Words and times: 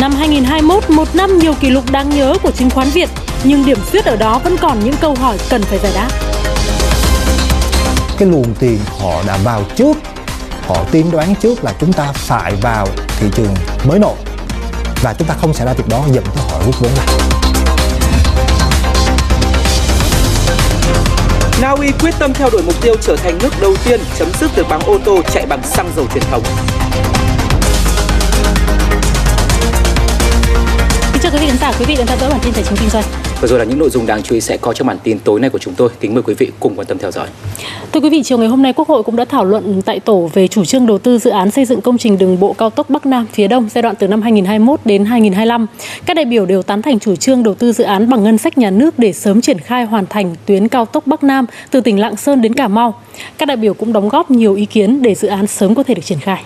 Năm 0.00 0.12
2021, 0.12 0.90
một 0.90 1.14
năm 1.14 1.38
nhiều 1.38 1.54
kỷ 1.60 1.70
lục 1.70 1.90
đáng 1.90 2.10
nhớ 2.10 2.34
của 2.42 2.50
chứng 2.50 2.70
khoán 2.70 2.88
Việt, 2.88 3.08
nhưng 3.44 3.66
điểm 3.66 3.78
xuyết 3.92 4.04
ở 4.04 4.16
đó 4.16 4.40
vẫn 4.44 4.56
còn 4.56 4.84
những 4.84 4.94
câu 5.00 5.14
hỏi 5.14 5.38
cần 5.50 5.62
phải 5.62 5.78
giải 5.78 5.92
đáp. 5.94 6.08
Cái 8.18 8.28
luồng 8.28 8.54
tiền 8.54 8.78
họ 9.00 9.22
đã 9.26 9.38
vào 9.44 9.62
trước, 9.76 9.96
họ 10.66 10.76
tiên 10.90 11.10
đoán 11.10 11.34
trước 11.34 11.64
là 11.64 11.74
chúng 11.80 11.92
ta 11.92 12.12
phải 12.12 12.52
vào 12.62 12.86
thị 13.20 13.26
trường 13.34 13.54
mới 13.84 13.98
nổi 13.98 14.14
và 15.02 15.14
chúng 15.18 15.28
ta 15.28 15.34
không 15.40 15.54
xảy 15.54 15.66
ra 15.66 15.72
việc 15.72 15.88
đó 15.88 16.04
dẫn 16.12 16.24
tới 16.24 16.44
họ 16.50 16.58
rút 16.66 16.74
vốn 16.80 16.90
lại. 16.96 17.06
Na 21.60 21.70
Uy 21.70 21.92
quyết 22.00 22.14
tâm 22.18 22.34
theo 22.34 22.50
đuổi 22.50 22.62
mục 22.62 22.82
tiêu 22.82 22.94
trở 23.02 23.16
thành 23.16 23.38
nước 23.42 23.52
đầu 23.60 23.74
tiên 23.84 24.00
chấm 24.18 24.28
dứt 24.40 24.56
việc 24.56 24.68
bằng 24.68 24.80
ô 24.80 24.98
tô 25.04 25.20
chạy 25.32 25.46
bằng 25.46 25.62
xăng 25.62 25.90
dầu 25.96 26.06
truyền 26.14 26.24
thống. 26.30 26.42
Chào 31.26 31.32
quý 31.32 31.40
vị 31.40 31.46
khán 31.48 31.58
giả, 31.58 31.72
quý 31.78 31.84
vị 31.88 31.94
đang 31.96 32.06
theo 32.06 32.16
dõi 32.18 32.30
bản 32.30 32.40
tin 32.44 32.52
tài 32.52 32.62
chính 32.62 32.76
kinh 32.80 32.88
doanh. 32.88 33.04
Vừa 33.40 33.48
rồi 33.48 33.58
là 33.58 33.64
những 33.64 33.78
nội 33.78 33.90
dung 33.90 34.06
đáng 34.06 34.22
chú 34.22 34.34
ý 34.34 34.40
sẽ 34.40 34.56
có 34.56 34.72
trong 34.72 34.86
bản 34.86 34.98
tin 35.02 35.18
tối 35.18 35.40
nay 35.40 35.50
của 35.50 35.58
chúng 35.58 35.74
tôi. 35.74 35.88
Kính 36.00 36.14
mời 36.14 36.22
quý 36.22 36.34
vị 36.34 36.50
cùng 36.60 36.74
quan 36.76 36.86
tâm 36.86 36.98
theo 36.98 37.10
dõi. 37.10 37.26
Thưa 37.92 38.00
quý 38.00 38.10
vị, 38.10 38.22
chiều 38.22 38.38
ngày 38.38 38.48
hôm 38.48 38.62
nay 38.62 38.72
Quốc 38.72 38.88
hội 38.88 39.02
cũng 39.02 39.16
đã 39.16 39.24
thảo 39.24 39.44
luận 39.44 39.82
tại 39.82 40.00
tổ 40.00 40.30
về 40.34 40.48
chủ 40.48 40.64
trương 40.64 40.86
đầu 40.86 40.98
tư 40.98 41.18
dự 41.18 41.30
án 41.30 41.50
xây 41.50 41.64
dựng 41.64 41.80
công 41.80 41.98
trình 41.98 42.18
đường 42.18 42.40
bộ 42.40 42.52
cao 42.52 42.70
tốc 42.70 42.90
Bắc 42.90 43.06
Nam 43.06 43.26
phía 43.32 43.48
Đông 43.48 43.68
giai 43.74 43.82
đoạn 43.82 43.94
từ 43.98 44.08
năm 44.08 44.22
2021 44.22 44.80
đến 44.84 45.04
2025. 45.04 45.66
Các 46.06 46.14
đại 46.14 46.24
biểu 46.24 46.46
đều 46.46 46.62
tán 46.62 46.82
thành 46.82 46.98
chủ 46.98 47.16
trương 47.16 47.42
đầu 47.42 47.54
tư 47.54 47.72
dự 47.72 47.84
án 47.84 48.10
bằng 48.10 48.24
ngân 48.24 48.38
sách 48.38 48.58
nhà 48.58 48.70
nước 48.70 48.98
để 48.98 49.12
sớm 49.12 49.40
triển 49.40 49.58
khai 49.58 49.84
hoàn 49.84 50.06
thành 50.06 50.34
tuyến 50.46 50.68
cao 50.68 50.86
tốc 50.86 51.06
Bắc 51.06 51.24
Nam 51.24 51.46
từ 51.70 51.80
tỉnh 51.80 52.00
Lạng 52.00 52.16
Sơn 52.16 52.42
đến 52.42 52.54
Cà 52.54 52.68
Mau. 52.68 53.00
Các 53.38 53.46
đại 53.46 53.56
biểu 53.56 53.74
cũng 53.74 53.92
đóng 53.92 54.08
góp 54.08 54.30
nhiều 54.30 54.54
ý 54.54 54.66
kiến 54.66 55.02
để 55.02 55.14
dự 55.14 55.28
án 55.28 55.46
sớm 55.46 55.74
có 55.74 55.82
thể 55.82 55.94
được 55.94 56.04
triển 56.04 56.20
khai. 56.20 56.42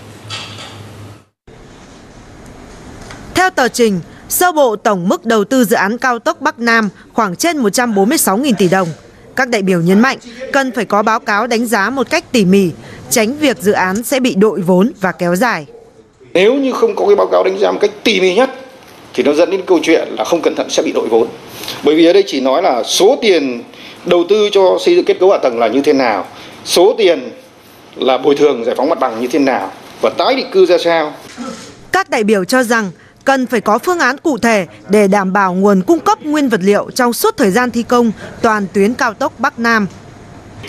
Theo 3.35 3.51
tờ 3.51 3.69
trình, 3.69 4.01
sơ 4.31 4.53
bộ 4.53 4.77
tổng 4.77 5.09
mức 5.09 5.27
đầu 5.27 5.45
tư 5.45 5.65
dự 5.65 5.77
án 5.77 5.99
cao 5.99 6.19
tốc 6.19 6.41
Bắc 6.41 6.59
Nam 6.59 6.89
khoảng 7.13 7.37
trên 7.37 7.63
146.000 7.63 8.53
tỷ 8.59 8.69
đồng. 8.69 8.89
Các 9.37 9.49
đại 9.49 9.63
biểu 9.63 9.81
nhấn 9.81 10.01
mạnh 10.01 10.19
cần 10.53 10.73
phải 10.73 10.85
có 10.85 11.03
báo 11.03 11.21
cáo 11.21 11.47
đánh 11.47 11.67
giá 11.67 11.91
một 11.91 12.11
cách 12.11 12.25
tỉ 12.33 12.45
mỉ, 12.45 12.71
tránh 13.11 13.37
việc 13.37 13.59
dự 13.61 13.73
án 13.73 14.03
sẽ 14.03 14.21
bị 14.21 14.35
đội 14.35 14.61
vốn 14.61 14.93
và 15.01 15.13
kéo 15.13 15.37
dài. 15.37 15.67
Nếu 16.35 16.55
như 16.55 16.73
không 16.73 16.97
có 16.97 17.07
cái 17.07 17.17
báo 17.17 17.27
cáo 17.27 17.45
đánh 17.45 17.59
giá 17.59 17.71
một 17.73 17.79
cách 17.81 17.91
tỉ 18.05 18.21
mỉ 18.21 18.35
nhất 18.35 18.51
thì 19.15 19.23
nó 19.23 19.33
dẫn 19.33 19.51
đến 19.51 19.61
câu 19.67 19.79
chuyện 19.83 20.09
là 20.19 20.25
không 20.25 20.43
cẩn 20.43 20.55
thận 20.55 20.71
sẽ 20.71 20.83
bị 20.83 20.93
đội 20.93 21.09
vốn. 21.09 21.29
Bởi 21.85 21.95
vì 21.95 22.07
ở 22.07 22.13
đây 22.13 22.25
chỉ 22.27 22.41
nói 22.41 22.63
là 22.63 22.83
số 22.83 23.19
tiền 23.23 23.63
đầu 24.05 24.25
tư 24.29 24.49
cho 24.53 24.79
xây 24.85 24.97
dựng 24.97 25.05
kết 25.05 25.17
cấu 25.21 25.31
hạ 25.31 25.39
tầng 25.39 25.59
là 25.59 25.69
như 25.69 25.81
thế 25.81 25.93
nào, 25.93 26.27
số 26.65 26.95
tiền 26.99 27.31
là 27.97 28.19
bồi 28.19 28.35
thường 28.35 28.65
giải 28.65 28.75
phóng 28.75 28.89
mặt 28.89 29.01
bằng 29.01 29.21
như 29.21 29.27
thế 29.27 29.39
nào 29.39 29.73
và 30.01 30.11
tái 30.11 30.37
định 30.37 30.47
cư 30.53 30.67
ra 30.67 30.79
sao. 30.79 31.15
Các 31.93 32.11
đại 32.11 32.25
biểu 32.25 32.45
cho 32.45 32.63
rằng 32.63 32.91
cần 33.25 33.47
phải 33.47 33.61
có 33.61 33.79
phương 33.79 33.99
án 33.99 34.19
cụ 34.19 34.39
thể 34.39 34.67
để 34.89 35.09
đảm 35.09 35.33
bảo 35.33 35.55
nguồn 35.55 35.83
cung 35.83 36.01
cấp 36.01 36.23
nguyên 36.23 36.49
vật 36.49 36.61
liệu 36.63 36.91
trong 36.95 37.13
suốt 37.13 37.37
thời 37.37 37.51
gian 37.51 37.71
thi 37.71 37.83
công 37.83 38.13
toàn 38.43 38.67
tuyến 38.73 38.95
cao 38.95 39.15
tốc 39.15 39.33
Bắc 39.39 39.59
Nam. 39.59 39.87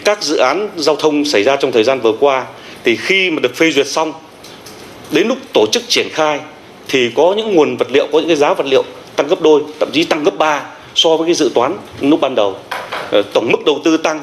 Các 0.06 0.24
dự 0.24 0.38
án 0.38 0.70
giao 0.78 0.96
thông 0.96 1.26
xảy 1.26 1.44
ra 1.44 1.56
trong 1.56 1.72
thời 1.72 1.84
gian 1.84 2.02
vừa 2.02 2.14
qua 2.20 2.46
thì 2.84 2.96
khi 2.96 3.32
mà 3.32 3.40
được 3.40 3.56
phê 3.56 3.72
duyệt 3.72 3.88
xong 3.88 4.14
đến 5.12 5.28
lúc 5.28 5.38
tổ 5.54 5.66
chức 5.72 5.84
triển 5.88 6.08
khai 6.12 6.40
thì 6.88 7.12
có 7.16 7.34
những 7.38 7.56
nguồn 7.56 7.78
vật 7.78 7.88
liệu, 7.92 8.08
có 8.12 8.20
những 8.20 8.28
cái 8.28 8.38
giá 8.38 8.54
vật 8.54 8.66
liệu 8.66 8.84
tăng 9.16 9.28
gấp 9.28 9.42
đôi, 9.42 9.62
thậm 9.80 9.90
chí 9.94 10.04
tăng 10.04 10.24
gấp 10.24 10.38
3 10.38 10.64
so 10.96 11.18
với 11.18 11.28
cái 11.28 11.36
dự 11.36 11.52
toán 11.56 11.78
lúc 12.02 12.22
ban 12.22 12.36
đầu. 12.36 12.56
Ờ, 13.12 13.22
tổng 13.34 13.52
mức 13.52 13.66
đầu 13.66 13.80
tư 13.84 13.98
tăng 13.98 14.20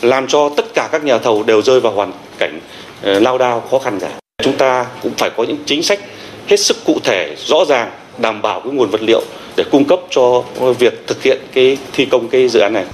làm 0.00 0.26
cho 0.26 0.50
tất 0.56 0.74
cả 0.74 0.88
các 0.92 1.04
nhà 1.04 1.18
thầu 1.18 1.42
đều 1.42 1.62
rơi 1.62 1.80
vào 1.80 1.92
hoàn 1.92 2.12
cảnh 2.38 2.60
ờ, 3.02 3.20
lao 3.20 3.38
đao 3.38 3.60
khó 3.70 3.78
khăn 3.78 4.00
cả. 4.00 4.08
Chúng 4.42 4.56
ta 4.56 4.86
cũng 5.02 5.12
phải 5.18 5.30
có 5.36 5.44
những 5.44 5.56
chính 5.66 5.82
sách 5.82 6.00
hết 6.46 6.56
sức 6.56 6.76
cụ 6.84 6.98
thể, 7.04 7.36
rõ 7.46 7.64
ràng, 7.68 7.90
đảm 8.18 8.42
bảo 8.42 8.60
cái 8.60 8.72
nguồn 8.72 8.90
vật 8.90 9.02
liệu 9.02 9.22
để 9.56 9.64
cung 9.72 9.84
cấp 9.84 9.98
cho 10.10 10.42
việc 10.78 11.06
thực 11.06 11.22
hiện 11.22 11.38
cái 11.54 11.78
thi 11.92 12.04
công 12.04 12.28
cái 12.28 12.48
dự 12.48 12.60
án 12.60 12.72
này. 12.72 12.84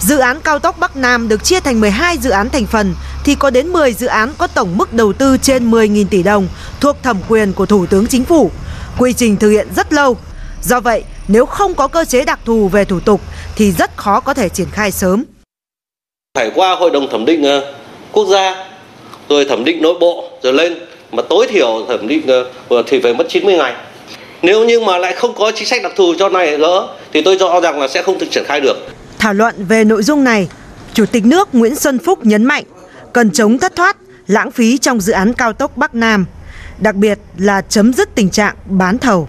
Dự 0.00 0.18
án 0.18 0.40
cao 0.40 0.58
tốc 0.58 0.78
Bắc 0.78 0.96
Nam 0.96 1.28
được 1.28 1.44
chia 1.44 1.60
thành 1.60 1.80
12 1.80 2.18
dự 2.18 2.30
án 2.30 2.50
thành 2.50 2.66
phần 2.66 2.94
thì 3.24 3.34
có 3.34 3.50
đến 3.50 3.68
10 3.68 3.92
dự 3.92 4.06
án 4.06 4.32
có 4.38 4.46
tổng 4.46 4.78
mức 4.78 4.92
đầu 4.92 5.12
tư 5.12 5.36
trên 5.42 5.70
10.000 5.70 6.06
tỷ 6.10 6.22
đồng 6.22 6.48
thuộc 6.80 6.96
thẩm 7.02 7.20
quyền 7.28 7.52
của 7.52 7.66
Thủ 7.66 7.86
tướng 7.86 8.06
Chính 8.06 8.24
phủ. 8.24 8.50
Quy 8.98 9.12
trình 9.12 9.36
thực 9.36 9.50
hiện 9.50 9.68
rất 9.76 9.92
lâu. 9.92 10.16
Do 10.62 10.80
vậy, 10.80 11.04
nếu 11.28 11.46
không 11.46 11.74
có 11.74 11.88
cơ 11.88 12.04
chế 12.04 12.24
đặc 12.24 12.40
thù 12.44 12.68
về 12.68 12.84
thủ 12.84 13.00
tục 13.00 13.20
thì 13.56 13.72
rất 13.72 13.96
khó 13.96 14.20
có 14.20 14.34
thể 14.34 14.48
triển 14.48 14.68
khai 14.72 14.90
sớm. 14.90 15.24
Phải 16.34 16.50
qua 16.54 16.74
hội 16.74 16.90
đồng 16.90 17.08
thẩm 17.10 17.24
định 17.24 17.44
ờ, 17.44 17.74
quốc 18.12 18.26
gia, 18.26 18.66
rồi 19.28 19.44
thẩm 19.44 19.64
định 19.64 19.82
nội 19.82 19.94
bộ, 20.00 20.30
rồi 20.42 20.52
lên 20.52 20.78
mà 21.16 21.22
tối 21.22 21.46
thiểu 21.50 21.86
thẩm 21.88 22.08
định 22.08 22.26
ờ, 22.68 22.82
thì 22.86 23.00
phải 23.00 23.14
mất 23.14 23.24
90 23.28 23.56
ngày. 23.56 23.74
Nếu 24.42 24.64
như 24.64 24.80
mà 24.80 24.98
lại 24.98 25.12
không 25.12 25.34
có 25.34 25.52
chính 25.54 25.66
sách 25.68 25.82
đặc 25.82 25.92
thù 25.96 26.14
cho 26.18 26.28
này 26.28 26.58
nữa 26.58 26.88
thì 27.12 27.22
tôi 27.22 27.36
cho 27.40 27.60
rằng 27.60 27.80
là 27.80 27.88
sẽ 27.88 28.02
không 28.02 28.18
thực 28.18 28.30
triển 28.30 28.44
khai 28.46 28.60
được. 28.60 28.76
Thảo 29.18 29.34
luận 29.34 29.54
về 29.68 29.84
nội 29.84 30.02
dung 30.02 30.24
này, 30.24 30.48
Chủ 30.94 31.06
tịch 31.06 31.26
nước 31.26 31.48
Nguyễn 31.54 31.74
Xuân 31.74 31.98
Phúc 31.98 32.18
nhấn 32.26 32.44
mạnh 32.44 32.64
cần 33.12 33.30
chống 33.30 33.58
thất 33.58 33.76
thoát, 33.76 33.96
lãng 34.26 34.50
phí 34.50 34.78
trong 34.78 35.00
dự 35.00 35.12
án 35.12 35.32
cao 35.34 35.52
tốc 35.52 35.76
Bắc 35.76 35.94
Nam, 35.94 36.26
đặc 36.78 36.94
biệt 36.94 37.18
là 37.38 37.60
chấm 37.68 37.92
dứt 37.92 38.14
tình 38.14 38.30
trạng 38.30 38.54
bán 38.66 38.98
thầu. 38.98 39.28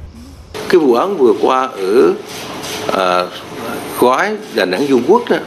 Cái 0.69 0.79
vụ 0.79 0.93
án 0.93 1.17
vừa 1.17 1.33
qua 1.41 1.69
ở 1.77 2.13
à, 2.93 3.25
gói 3.99 4.37
Đà 4.53 4.65
Nẵng 4.65 4.87
Dung 4.87 5.03
Quốc 5.07 5.29
đó, 5.29 5.37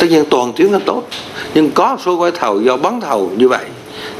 tất 0.00 0.06
nhiên 0.10 0.24
toàn 0.30 0.52
tuyến 0.56 0.72
là 0.72 0.78
tốt, 0.86 1.02
nhưng 1.54 1.70
có 1.70 1.98
số 2.04 2.16
gói 2.16 2.32
thầu 2.32 2.60
do 2.60 2.76
bán 2.76 3.00
thầu 3.00 3.30
như 3.36 3.48
vậy 3.48 3.64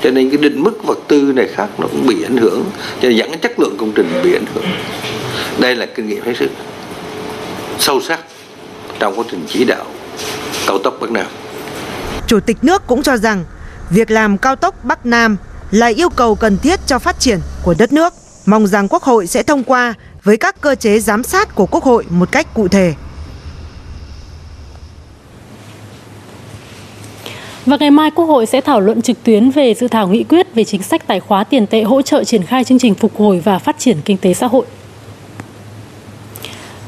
cho 0.03 0.11
nên 0.11 0.31
cái 0.31 0.39
định 0.39 0.63
mức 0.63 0.85
vật 0.85 0.99
tư 1.09 1.33
này 1.37 1.49
khác 1.55 1.69
nó 1.79 1.87
cũng 1.87 2.07
bị 2.07 2.23
ảnh 2.23 2.37
hưởng 2.37 2.65
cho 3.03 3.09
nên 3.09 3.17
dẫn 3.17 3.31
đến 3.31 3.41
chất 3.41 3.59
lượng 3.59 3.77
công 3.79 3.93
trình 3.93 4.21
bị 4.25 4.35
ảnh 4.35 4.47
hưởng 4.55 4.65
đây 5.59 5.77
là 5.77 5.87
kinh 5.87 6.09
nghiệm 6.09 6.25
hết 6.25 6.33
sức 6.39 6.51
sâu 7.79 8.01
sắc 8.01 8.21
trong 8.99 9.19
quá 9.19 9.25
trình 9.31 9.45
chỉ 9.49 9.65
đạo 9.65 9.85
cao 10.67 10.79
tốc 10.79 10.95
Bắc 11.01 11.11
Nam. 11.11 11.27
Chủ 12.27 12.41
tịch 12.41 12.57
nước 12.63 12.87
cũng 12.87 13.03
cho 13.03 13.17
rằng 13.17 13.45
việc 13.91 14.11
làm 14.11 14.39
cao 14.39 14.57
tốc 14.57 14.85
Bắc 14.85 15.07
Nam 15.07 15.37
là 15.71 15.87
yêu 15.87 16.09
cầu 16.09 16.35
cần 16.35 16.59
thiết 16.59 16.81
cho 16.87 16.99
phát 16.99 17.21
triển 17.21 17.41
của 17.63 17.75
đất 17.79 17.93
nước. 17.93 18.13
Mong 18.47 18.67
rằng 18.67 18.89
Quốc 18.89 19.03
hội 19.03 19.27
sẽ 19.27 19.43
thông 19.43 19.65
qua 19.65 19.95
với 20.25 20.37
các 20.37 20.61
cơ 20.61 20.75
chế 20.75 21.01
giám 21.01 21.23
sát 21.23 21.55
của 21.55 21.67
Quốc 21.67 21.85
hội 21.85 22.05
một 22.11 22.33
cách 22.33 22.55
cụ 22.55 22.69
thể. 22.69 22.95
Và 27.67 27.77
ngày 27.81 27.91
mai 27.91 28.11
Quốc 28.11 28.25
hội 28.25 28.47
sẽ 28.47 28.61
thảo 28.61 28.81
luận 28.81 29.03
trực 29.03 29.25
tuyến 29.25 29.51
về 29.51 29.75
dự 29.75 29.89
thảo 29.89 30.09
nghị 30.09 30.25
quyết 30.25 30.55
về 30.55 30.65
chính 30.65 30.83
sách 30.83 31.07
tài 31.07 31.21
khóa 31.21 31.45
tiền 31.45 31.67
tệ 31.67 31.83
hỗ 31.83 32.03
trợ 32.03 32.25
triển 32.25 32.43
khai 32.43 32.65
chương 32.65 32.79
trình 32.79 32.95
phục 32.95 33.17
hồi 33.17 33.41
và 33.45 33.59
phát 33.59 33.79
triển 33.79 33.97
kinh 34.05 34.17
tế 34.17 34.35
xã 34.35 34.47
hội. 34.47 34.67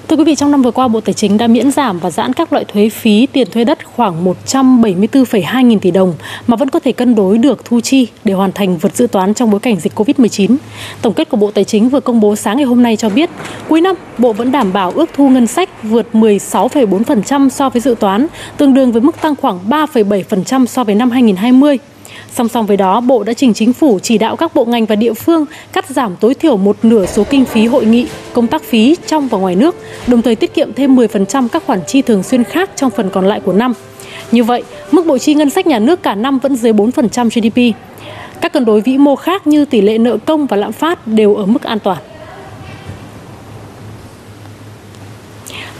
Thưa 0.08 0.16
quý 0.16 0.24
vị, 0.24 0.34
trong 0.34 0.50
năm 0.50 0.62
vừa 0.62 0.70
qua, 0.70 0.88
Bộ 0.88 1.00
Tài 1.00 1.14
chính 1.14 1.38
đã 1.38 1.46
miễn 1.46 1.70
giảm 1.70 1.98
và 1.98 2.10
giãn 2.10 2.32
các 2.32 2.52
loại 2.52 2.64
thuế 2.64 2.88
phí 2.88 3.26
tiền 3.26 3.50
thuê 3.50 3.64
đất 3.64 3.78
khoảng 3.96 4.24
174,2 4.24 5.62
nghìn 5.62 5.80
tỷ 5.80 5.90
đồng 5.90 6.14
mà 6.46 6.56
vẫn 6.56 6.70
có 6.70 6.80
thể 6.80 6.92
cân 6.92 7.14
đối 7.14 7.38
được 7.38 7.64
thu 7.64 7.80
chi 7.80 8.08
để 8.24 8.34
hoàn 8.34 8.52
thành 8.52 8.78
vượt 8.78 8.96
dự 8.96 9.06
toán 9.06 9.34
trong 9.34 9.50
bối 9.50 9.60
cảnh 9.60 9.80
dịch 9.80 9.92
Covid-19. 9.94 10.56
Tổng 11.02 11.14
kết 11.14 11.28
của 11.28 11.36
Bộ 11.36 11.50
Tài 11.50 11.64
chính 11.64 11.88
vừa 11.88 12.00
công 12.00 12.20
bố 12.20 12.36
sáng 12.36 12.56
ngày 12.56 12.66
hôm 12.66 12.82
nay 12.82 12.96
cho 12.96 13.08
biết, 13.08 13.30
cuối 13.68 13.80
năm, 13.80 13.96
Bộ 14.18 14.32
vẫn 14.32 14.52
đảm 14.52 14.72
bảo 14.72 14.90
ước 14.90 15.10
thu 15.14 15.28
ngân 15.28 15.46
sách 15.46 15.82
vượt 15.82 16.06
16,4% 16.12 17.48
so 17.48 17.68
với 17.68 17.80
dự 17.80 17.94
toán, 18.00 18.26
tương 18.56 18.74
đương 18.74 18.92
với 18.92 19.02
mức 19.02 19.20
tăng 19.20 19.36
khoảng 19.36 19.58
3,7% 19.68 20.66
so 20.66 20.84
với 20.84 20.94
năm 20.94 21.10
2020. 21.10 21.78
Song 22.32 22.48
song 22.48 22.66
với 22.66 22.76
đó, 22.76 23.00
Bộ 23.00 23.22
đã 23.22 23.32
trình 23.32 23.54
chính 23.54 23.72
phủ 23.72 23.98
chỉ 24.02 24.18
đạo 24.18 24.36
các 24.36 24.54
bộ 24.54 24.64
ngành 24.64 24.86
và 24.86 24.96
địa 24.96 25.12
phương 25.12 25.44
cắt 25.72 25.86
giảm 25.88 26.16
tối 26.16 26.34
thiểu 26.34 26.56
một 26.56 26.76
nửa 26.82 27.06
số 27.06 27.24
kinh 27.30 27.44
phí 27.44 27.66
hội 27.66 27.84
nghị, 27.84 28.06
công 28.32 28.46
tác 28.46 28.62
phí 28.62 28.96
trong 29.06 29.28
và 29.28 29.38
ngoài 29.38 29.56
nước, 29.56 29.76
đồng 30.06 30.22
thời 30.22 30.36
tiết 30.36 30.54
kiệm 30.54 30.72
thêm 30.72 30.96
10% 30.96 31.48
các 31.48 31.62
khoản 31.66 31.80
chi 31.86 32.02
thường 32.02 32.22
xuyên 32.22 32.44
khác 32.44 32.70
trong 32.76 32.90
phần 32.90 33.10
còn 33.10 33.26
lại 33.26 33.40
của 33.40 33.52
năm. 33.52 33.72
Như 34.32 34.44
vậy, 34.44 34.62
mức 34.90 35.06
bộ 35.06 35.18
chi 35.18 35.34
ngân 35.34 35.50
sách 35.50 35.66
nhà 35.66 35.78
nước 35.78 36.02
cả 36.02 36.14
năm 36.14 36.38
vẫn 36.38 36.56
dưới 36.56 36.72
4% 36.72 37.28
GDP. 37.28 37.76
Các 38.40 38.52
cân 38.52 38.64
đối 38.64 38.80
vĩ 38.80 38.98
mô 38.98 39.16
khác 39.16 39.46
như 39.46 39.64
tỷ 39.64 39.80
lệ 39.80 39.98
nợ 39.98 40.16
công 40.26 40.46
và 40.46 40.56
lạm 40.56 40.72
phát 40.72 41.06
đều 41.06 41.34
ở 41.34 41.46
mức 41.46 41.62
an 41.62 41.78
toàn. 41.78 41.98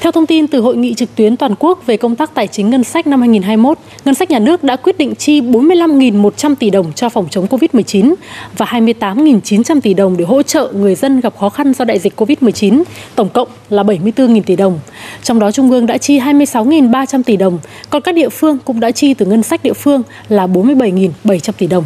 Theo 0.01 0.13
thông 0.13 0.27
tin 0.27 0.47
từ 0.47 0.61
Hội 0.61 0.77
nghị 0.77 0.95
trực 0.95 1.15
tuyến 1.15 1.37
toàn 1.37 1.55
quốc 1.59 1.87
về 1.87 1.97
công 1.97 2.17
tác 2.17 2.35
tài 2.35 2.47
chính 2.47 2.71
ngân 2.71 2.85
sách 2.85 3.07
năm 3.07 3.21
2021, 3.21 3.79
ngân 4.05 4.15
sách 4.15 4.31
nhà 4.31 4.39
nước 4.39 4.65
đã 4.65 4.77
quyết 4.77 4.99
định 4.99 5.15
chi 5.15 5.41
45.100 5.41 6.55
tỷ 6.55 6.71
đồng 6.71 6.93
cho 6.93 7.09
phòng 7.09 7.27
chống 7.31 7.47
COVID-19 7.47 8.15
và 8.57 8.67
28.900 8.67 9.81
tỷ 9.81 9.95
đồng 9.95 10.17
để 10.17 10.25
hỗ 10.25 10.43
trợ 10.43 10.73
người 10.75 10.95
dân 10.95 11.21
gặp 11.21 11.39
khó 11.39 11.49
khăn 11.49 11.73
do 11.75 11.85
đại 11.85 11.99
dịch 11.99 12.21
COVID-19, 12.21 12.83
tổng 13.15 13.29
cộng 13.29 13.49
là 13.71 13.83
74.000 13.83 14.43
tỷ 14.43 14.57
đồng. 14.57 14.81
Trong 15.23 15.39
đó 15.39 15.51
Trung 15.51 15.71
ương 15.71 15.87
đã 15.87 15.99
chi 15.99 16.19
26.300 16.19 17.23
tỷ 17.23 17.37
đồng, 17.37 17.59
còn 17.91 18.03
các 18.03 18.15
địa 18.15 18.29
phương 18.29 18.59
cũng 18.65 18.81
đã 18.81 18.91
chi 18.91 19.15
từ 19.15 19.27
ngân 19.27 19.43
sách 19.43 19.63
địa 19.63 19.73
phương 19.73 20.03
là 20.29 20.47
47.700 20.47 21.53
tỷ 21.59 21.67
đồng. 21.67 21.85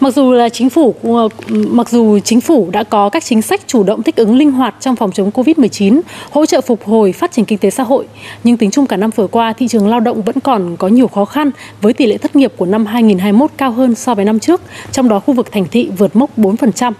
Mặc 0.00 0.14
dù 0.14 0.32
là 0.32 0.48
chính 0.48 0.70
phủ 0.70 0.94
ờ, 1.02 1.28
mặc 1.50 1.88
dù 1.88 2.18
chính 2.18 2.40
phủ 2.40 2.68
đã 2.72 2.84
có 2.84 3.08
các 3.08 3.24
chính 3.24 3.42
sách 3.42 3.60
chủ 3.66 3.82
động 3.82 4.02
thích 4.02 4.16
ứng 4.16 4.36
linh 4.36 4.52
hoạt 4.52 4.74
trong 4.80 4.96
phòng 4.96 5.12
chống 5.12 5.30
Covid-19, 5.30 6.00
hỗ 6.30 6.46
trợ 6.46 6.60
phục 6.60 6.84
hồi 6.84 7.12
phát 7.12 7.32
triển 7.32 7.44
kinh 7.44 7.58
tế 7.58 7.70
xã 7.70 7.82
hội, 7.82 8.06
nhưng 8.44 8.56
tính 8.56 8.70
chung 8.70 8.86
cả 8.86 8.96
năm 8.96 9.10
vừa 9.16 9.26
qua 9.26 9.52
thị 9.52 9.68
trường 9.68 9.88
lao 9.88 10.00
động 10.00 10.22
vẫn 10.22 10.40
còn 10.40 10.76
có 10.76 10.88
nhiều 10.88 11.08
khó 11.08 11.24
khăn 11.24 11.50
với 11.80 11.92
tỷ 11.92 12.06
lệ 12.06 12.18
thất 12.18 12.36
nghiệp 12.36 12.52
của 12.56 12.66
năm 12.66 12.86
2021 12.86 13.50
cao 13.56 13.70
hơn 13.70 13.94
so 13.94 14.14
với 14.14 14.24
năm 14.24 14.38
trước, 14.38 14.60
trong 14.92 15.08
đó 15.08 15.20
khu 15.20 15.34
vực 15.34 15.52
thành 15.52 15.64
thị 15.70 15.90
vượt 15.98 16.16
mốc 16.16 16.38
4%. 16.38 16.92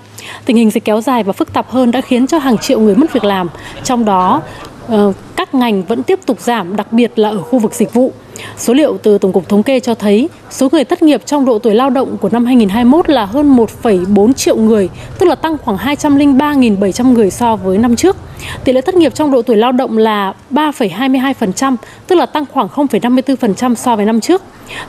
Tình 0.44 0.56
hình 0.56 0.70
dịch 0.70 0.85
kéo 0.85 1.00
dài 1.00 1.23
và 1.23 1.32
phức 1.32 1.52
tạp 1.52 1.70
hơn 1.70 1.91
đã 1.91 2.00
khiến 2.00 2.26
cho 2.26 2.38
hàng 2.38 2.58
triệu 2.58 2.81
người 2.81 2.97
mất 2.97 3.12
việc 3.12 3.25
làm, 3.25 3.49
trong 3.85 4.05
đó 4.05 4.43
ờ, 4.88 5.12
các 5.37 5.55
ngành 5.55 5.82
vẫn 5.82 6.02
tiếp 6.02 6.19
tục 6.26 6.41
giảm, 6.41 6.76
đặc 6.76 6.93
biệt 6.93 7.19
là 7.19 7.29
ở 7.29 7.43
khu 7.43 7.58
vực 7.58 7.75
dịch 7.75 7.94
vụ. 7.94 8.12
Số 8.56 8.75
liệu 8.75 8.98
từ 9.02 9.19
Tổng 9.19 9.32
cục 9.32 9.48
Thống 9.48 9.62
kê 9.62 9.81
cho 9.81 9.94
thấy 9.94 10.28
số 10.50 10.69
người 10.72 10.84
thất 10.84 11.02
nghiệp 11.02 11.22
trong 11.26 11.44
độ 11.44 11.58
tuổi 11.58 11.75
lao 11.75 11.90
động 11.90 12.16
của 12.16 12.28
năm 12.28 12.46
2021 12.46 13.10
là 13.10 13.25
hơn 13.25 13.56
1,4 13.56 14.32
triệu 14.32 14.56
người, 14.56 14.88
tức 15.19 15.26
là 15.26 15.34
tăng 15.34 15.56
khoảng 15.58 15.76
203.700 15.76 17.12
người 17.12 17.31
so 17.31 17.56
với 17.56 17.78
năm 17.78 17.96
trước. 17.96 18.16
Tỷ 18.64 18.72
lệ 18.72 18.81
thất 18.81 18.94
nghiệp 18.94 19.14
trong 19.14 19.31
độ 19.31 19.42
tuổi 19.42 19.56
lao 19.56 19.72
động 19.72 19.98
là 19.98 20.34
3,22%, 20.50 21.76
tức 22.06 22.16
là 22.16 22.26
tăng 22.26 22.44
khoảng 22.52 22.69
0,54% 22.69 23.75
so 23.75 23.96
với 23.96 24.06
năm 24.06 24.20
trước. 24.20 24.42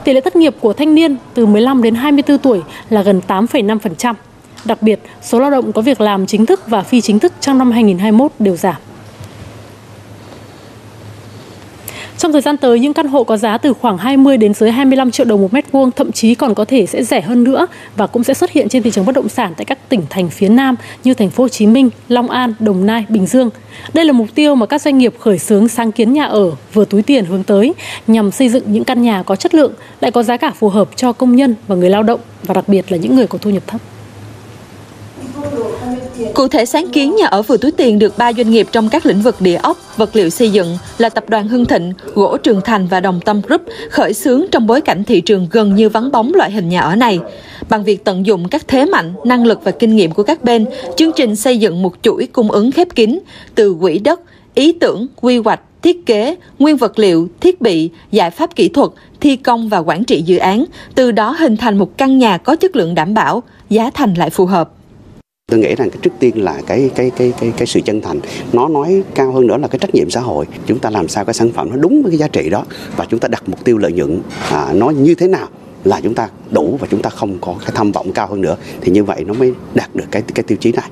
Tỷ 0.04 0.12
lệ 0.12 0.20
thất 0.20 0.36
nghiệp 0.36 0.54
của 0.60 0.72
thanh 0.72 0.94
niên 0.94 1.16
từ 1.34 1.46
15 1.46 1.82
đến 1.82 1.94
24 1.94 2.38
tuổi 2.38 2.62
là 2.90 3.02
gần 3.02 3.20
8,5%. 3.28 4.14
Đặc 4.64 4.82
biệt, 4.82 5.00
số 5.22 5.40
lao 5.40 5.50
động 5.50 5.72
có 5.72 5.82
việc 5.82 6.00
làm 6.00 6.26
chính 6.26 6.46
thức 6.46 6.60
và 6.66 6.82
phi 6.82 7.00
chính 7.00 7.18
thức 7.18 7.32
trong 7.40 7.58
năm 7.58 7.70
2021 7.70 8.32
đều 8.38 8.56
giảm. 8.56 8.74
Trong 12.22 12.32
thời 12.32 12.40
gian 12.40 12.56
tới, 12.56 12.80
những 12.80 12.94
căn 12.94 13.06
hộ 13.06 13.24
có 13.24 13.36
giá 13.36 13.58
từ 13.58 13.72
khoảng 13.72 13.98
20 13.98 14.36
đến 14.36 14.54
dưới 14.54 14.70
25 14.70 15.10
triệu 15.10 15.26
đồng 15.26 15.42
một 15.42 15.52
mét 15.52 15.72
vuông, 15.72 15.90
thậm 15.90 16.12
chí 16.12 16.34
còn 16.34 16.54
có 16.54 16.64
thể 16.64 16.86
sẽ 16.86 17.02
rẻ 17.04 17.20
hơn 17.20 17.44
nữa 17.44 17.66
và 17.96 18.06
cũng 18.06 18.24
sẽ 18.24 18.34
xuất 18.34 18.50
hiện 18.50 18.68
trên 18.68 18.82
thị 18.82 18.90
trường 18.90 19.06
bất 19.06 19.14
động 19.14 19.28
sản 19.28 19.52
tại 19.56 19.64
các 19.64 19.88
tỉnh 19.88 20.02
thành 20.10 20.30
phía 20.30 20.48
Nam 20.48 20.76
như 21.04 21.14
thành 21.14 21.30
phố 21.30 21.44
Hồ 21.44 21.48
Chí 21.48 21.66
Minh, 21.66 21.90
Long 22.08 22.30
An, 22.30 22.54
Đồng 22.60 22.86
Nai, 22.86 23.04
Bình 23.08 23.26
Dương. 23.26 23.50
Đây 23.94 24.04
là 24.04 24.12
mục 24.12 24.26
tiêu 24.34 24.54
mà 24.54 24.66
các 24.66 24.82
doanh 24.82 24.98
nghiệp 24.98 25.14
khởi 25.18 25.38
xướng 25.38 25.68
sáng 25.68 25.92
kiến 25.92 26.12
nhà 26.12 26.24
ở 26.24 26.52
vừa 26.72 26.84
túi 26.84 27.02
tiền 27.02 27.24
hướng 27.24 27.44
tới 27.44 27.74
nhằm 28.06 28.30
xây 28.30 28.48
dựng 28.48 28.64
những 28.66 28.84
căn 28.84 29.02
nhà 29.02 29.22
có 29.22 29.36
chất 29.36 29.54
lượng, 29.54 29.72
lại 30.00 30.10
có 30.10 30.22
giá 30.22 30.36
cả 30.36 30.50
phù 30.50 30.68
hợp 30.68 30.88
cho 30.96 31.12
công 31.12 31.36
nhân 31.36 31.54
và 31.68 31.76
người 31.76 31.90
lao 31.90 32.02
động 32.02 32.20
và 32.42 32.54
đặc 32.54 32.68
biệt 32.68 32.92
là 32.92 32.98
những 32.98 33.16
người 33.16 33.26
có 33.26 33.38
thu 33.38 33.50
nhập 33.50 33.62
thấp. 33.66 33.80
Cụ 36.34 36.48
thể 36.48 36.64
sáng 36.64 36.88
kiến 36.90 37.16
nhà 37.16 37.26
ở 37.26 37.42
vừa 37.42 37.56
túi 37.56 37.70
tiền 37.70 37.98
được 37.98 38.18
ba 38.18 38.32
doanh 38.32 38.50
nghiệp 38.50 38.68
trong 38.72 38.88
các 38.88 39.06
lĩnh 39.06 39.20
vực 39.20 39.40
địa 39.40 39.56
ốc, 39.56 39.78
vật 39.96 40.16
liệu 40.16 40.30
xây 40.30 40.50
dựng 40.50 40.78
là 40.98 41.08
tập 41.08 41.24
đoàn 41.28 41.48
Hưng 41.48 41.64
Thịnh, 41.64 41.92
gỗ 42.14 42.36
Trường 42.36 42.60
Thành 42.64 42.86
và 42.86 43.00
Đồng 43.00 43.20
Tâm 43.20 43.40
Group 43.46 43.62
khởi 43.90 44.14
xướng 44.14 44.44
trong 44.50 44.66
bối 44.66 44.80
cảnh 44.80 45.04
thị 45.04 45.20
trường 45.20 45.48
gần 45.50 45.74
như 45.74 45.88
vắng 45.88 46.12
bóng 46.12 46.34
loại 46.34 46.50
hình 46.50 46.68
nhà 46.68 46.80
ở 46.80 46.96
này. 46.96 47.20
Bằng 47.68 47.84
việc 47.84 48.04
tận 48.04 48.26
dụng 48.26 48.48
các 48.48 48.68
thế 48.68 48.84
mạnh, 48.84 49.14
năng 49.24 49.46
lực 49.46 49.60
và 49.64 49.70
kinh 49.70 49.96
nghiệm 49.96 50.10
của 50.12 50.22
các 50.22 50.44
bên, 50.44 50.66
chương 50.96 51.12
trình 51.16 51.36
xây 51.36 51.58
dựng 51.58 51.82
một 51.82 51.94
chuỗi 52.02 52.26
cung 52.26 52.50
ứng 52.50 52.72
khép 52.72 52.88
kín 52.94 53.18
từ 53.54 53.76
quỹ 53.80 53.98
đất, 53.98 54.20
ý 54.54 54.72
tưởng, 54.72 55.06
quy 55.20 55.38
hoạch, 55.38 55.60
thiết 55.82 56.06
kế, 56.06 56.36
nguyên 56.58 56.76
vật 56.76 56.98
liệu, 56.98 57.28
thiết 57.40 57.60
bị, 57.60 57.90
giải 58.10 58.30
pháp 58.30 58.56
kỹ 58.56 58.68
thuật, 58.68 58.90
thi 59.20 59.36
công 59.36 59.68
và 59.68 59.78
quản 59.78 60.04
trị 60.04 60.22
dự 60.22 60.36
án, 60.36 60.64
từ 60.94 61.12
đó 61.12 61.36
hình 61.38 61.56
thành 61.56 61.78
một 61.78 61.98
căn 61.98 62.18
nhà 62.18 62.38
có 62.38 62.56
chất 62.56 62.76
lượng 62.76 62.94
đảm 62.94 63.14
bảo, 63.14 63.42
giá 63.70 63.90
thành 63.94 64.14
lại 64.14 64.30
phù 64.30 64.46
hợp 64.46 64.70
tôi 65.52 65.60
nghĩ 65.60 65.74
rằng 65.74 65.90
cái 65.90 65.98
trước 66.02 66.10
tiên 66.18 66.44
là 66.44 66.60
cái 66.66 66.90
cái 66.94 67.10
cái 67.16 67.32
cái 67.40 67.52
cái 67.56 67.66
sự 67.66 67.80
chân 67.80 68.00
thành. 68.00 68.20
Nó 68.52 68.68
nói 68.68 69.02
cao 69.14 69.32
hơn 69.32 69.46
nữa 69.46 69.56
là 69.56 69.68
cái 69.68 69.78
trách 69.78 69.94
nhiệm 69.94 70.10
xã 70.10 70.20
hội. 70.20 70.46
Chúng 70.66 70.78
ta 70.78 70.90
làm 70.90 71.08
sao 71.08 71.24
cái 71.24 71.34
sản 71.34 71.52
phẩm 71.52 71.68
nó 71.70 71.76
đúng 71.76 72.02
với 72.02 72.10
cái 72.10 72.18
giá 72.18 72.28
trị 72.28 72.50
đó 72.50 72.64
và 72.96 73.04
chúng 73.10 73.20
ta 73.20 73.28
đặt 73.28 73.42
mục 73.46 73.64
tiêu 73.64 73.78
lợi 73.78 73.92
nhuận 73.92 74.20
à, 74.50 74.68
nó 74.74 74.90
như 74.90 75.14
thế 75.14 75.28
nào 75.28 75.48
là 75.84 76.00
chúng 76.00 76.14
ta 76.14 76.28
đủ 76.50 76.78
và 76.80 76.86
chúng 76.90 77.02
ta 77.02 77.10
không 77.10 77.38
có 77.40 77.54
cái 77.60 77.70
tham 77.74 77.92
vọng 77.92 78.12
cao 78.12 78.26
hơn 78.26 78.40
nữa. 78.40 78.56
Thì 78.80 78.92
như 78.92 79.04
vậy 79.04 79.24
nó 79.26 79.34
mới 79.34 79.52
đạt 79.74 79.94
được 79.94 80.04
cái 80.10 80.22
cái 80.34 80.42
tiêu 80.42 80.58
chí 80.60 80.72
này. 80.72 80.90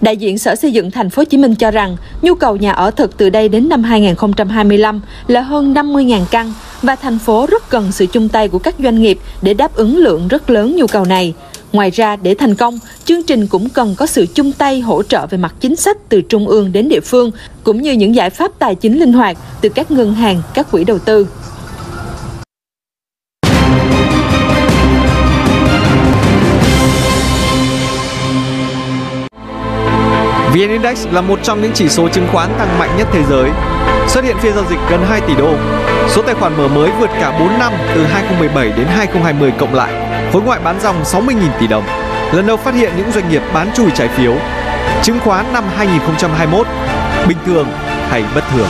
Đại 0.00 0.16
diện 0.16 0.38
Sở 0.38 0.54
Xây 0.54 0.72
dựng 0.72 0.90
Thành 0.90 1.10
phố 1.10 1.20
Hồ 1.20 1.24
Chí 1.24 1.36
Minh 1.36 1.54
cho 1.54 1.70
rằng 1.70 1.96
nhu 2.22 2.34
cầu 2.34 2.56
nhà 2.56 2.72
ở 2.72 2.90
thực 2.90 3.18
từ 3.18 3.30
đây 3.30 3.48
đến 3.48 3.68
năm 3.68 3.82
2025 3.82 5.00
là 5.26 5.40
hơn 5.40 5.74
50.000 5.74 6.24
căn 6.30 6.52
và 6.82 6.96
thành 6.96 7.18
phố 7.18 7.46
rất 7.46 7.70
cần 7.70 7.92
sự 7.92 8.06
chung 8.06 8.28
tay 8.28 8.48
của 8.48 8.58
các 8.58 8.74
doanh 8.78 9.02
nghiệp 9.02 9.18
để 9.42 9.54
đáp 9.54 9.74
ứng 9.74 9.96
lượng 9.96 10.28
rất 10.28 10.50
lớn 10.50 10.76
nhu 10.76 10.86
cầu 10.86 11.04
này. 11.04 11.34
Ngoài 11.72 11.90
ra, 11.90 12.16
để 12.16 12.34
thành 12.34 12.54
công, 12.54 12.78
chương 13.08 13.22
trình 13.22 13.46
cũng 13.46 13.68
cần 13.68 13.94
có 13.98 14.06
sự 14.06 14.26
chung 14.34 14.52
tay 14.52 14.80
hỗ 14.80 15.02
trợ 15.02 15.26
về 15.26 15.38
mặt 15.38 15.54
chính 15.60 15.76
sách 15.76 15.96
từ 16.08 16.20
trung 16.20 16.48
ương 16.48 16.72
đến 16.72 16.88
địa 16.88 17.00
phương, 17.00 17.30
cũng 17.64 17.82
như 17.82 17.92
những 17.92 18.14
giải 18.14 18.30
pháp 18.30 18.50
tài 18.58 18.74
chính 18.74 19.00
linh 19.00 19.12
hoạt 19.12 19.36
từ 19.60 19.68
các 19.68 19.90
ngân 19.90 20.14
hàng, 20.14 20.42
các 20.54 20.70
quỹ 20.70 20.84
đầu 20.84 20.98
tư. 20.98 21.26
VN 30.52 30.68
Index 30.68 31.06
là 31.12 31.20
một 31.20 31.38
trong 31.42 31.62
những 31.62 31.72
chỉ 31.74 31.88
số 31.88 32.08
chứng 32.08 32.26
khoán 32.32 32.50
tăng 32.58 32.78
mạnh 32.78 32.90
nhất 32.98 33.08
thế 33.12 33.22
giới. 33.30 33.50
Xuất 34.08 34.24
hiện 34.24 34.36
phiên 34.38 34.54
giao 34.54 34.64
dịch 34.70 34.78
gần 34.90 35.00
2 35.08 35.20
tỷ 35.20 35.34
đô. 35.34 35.50
Số 36.08 36.22
tài 36.22 36.34
khoản 36.34 36.56
mở 36.56 36.68
mới 36.68 36.90
vượt 37.00 37.10
cả 37.20 37.38
4 37.40 37.58
năm 37.58 37.72
từ 37.94 38.02
2017 38.02 38.68
đến 38.68 38.86
2020 38.86 39.52
cộng 39.58 39.74
lại 39.74 40.08
khối 40.32 40.42
ngoại 40.42 40.60
bán 40.64 40.80
dòng 40.80 41.02
60.000 41.02 41.34
tỷ 41.60 41.66
đồng, 41.66 41.84
lần 42.32 42.46
đầu 42.46 42.56
phát 42.56 42.74
hiện 42.74 42.92
những 42.96 43.12
doanh 43.12 43.28
nghiệp 43.28 43.42
bán 43.54 43.70
chui 43.74 43.90
trái 43.90 44.08
phiếu. 44.08 44.34
Chứng 45.02 45.18
khoán 45.24 45.52
năm 45.52 45.64
2021, 45.76 46.66
bình 47.28 47.38
thường 47.46 47.66
hay 48.08 48.24
bất 48.34 48.44
thường? 48.52 48.68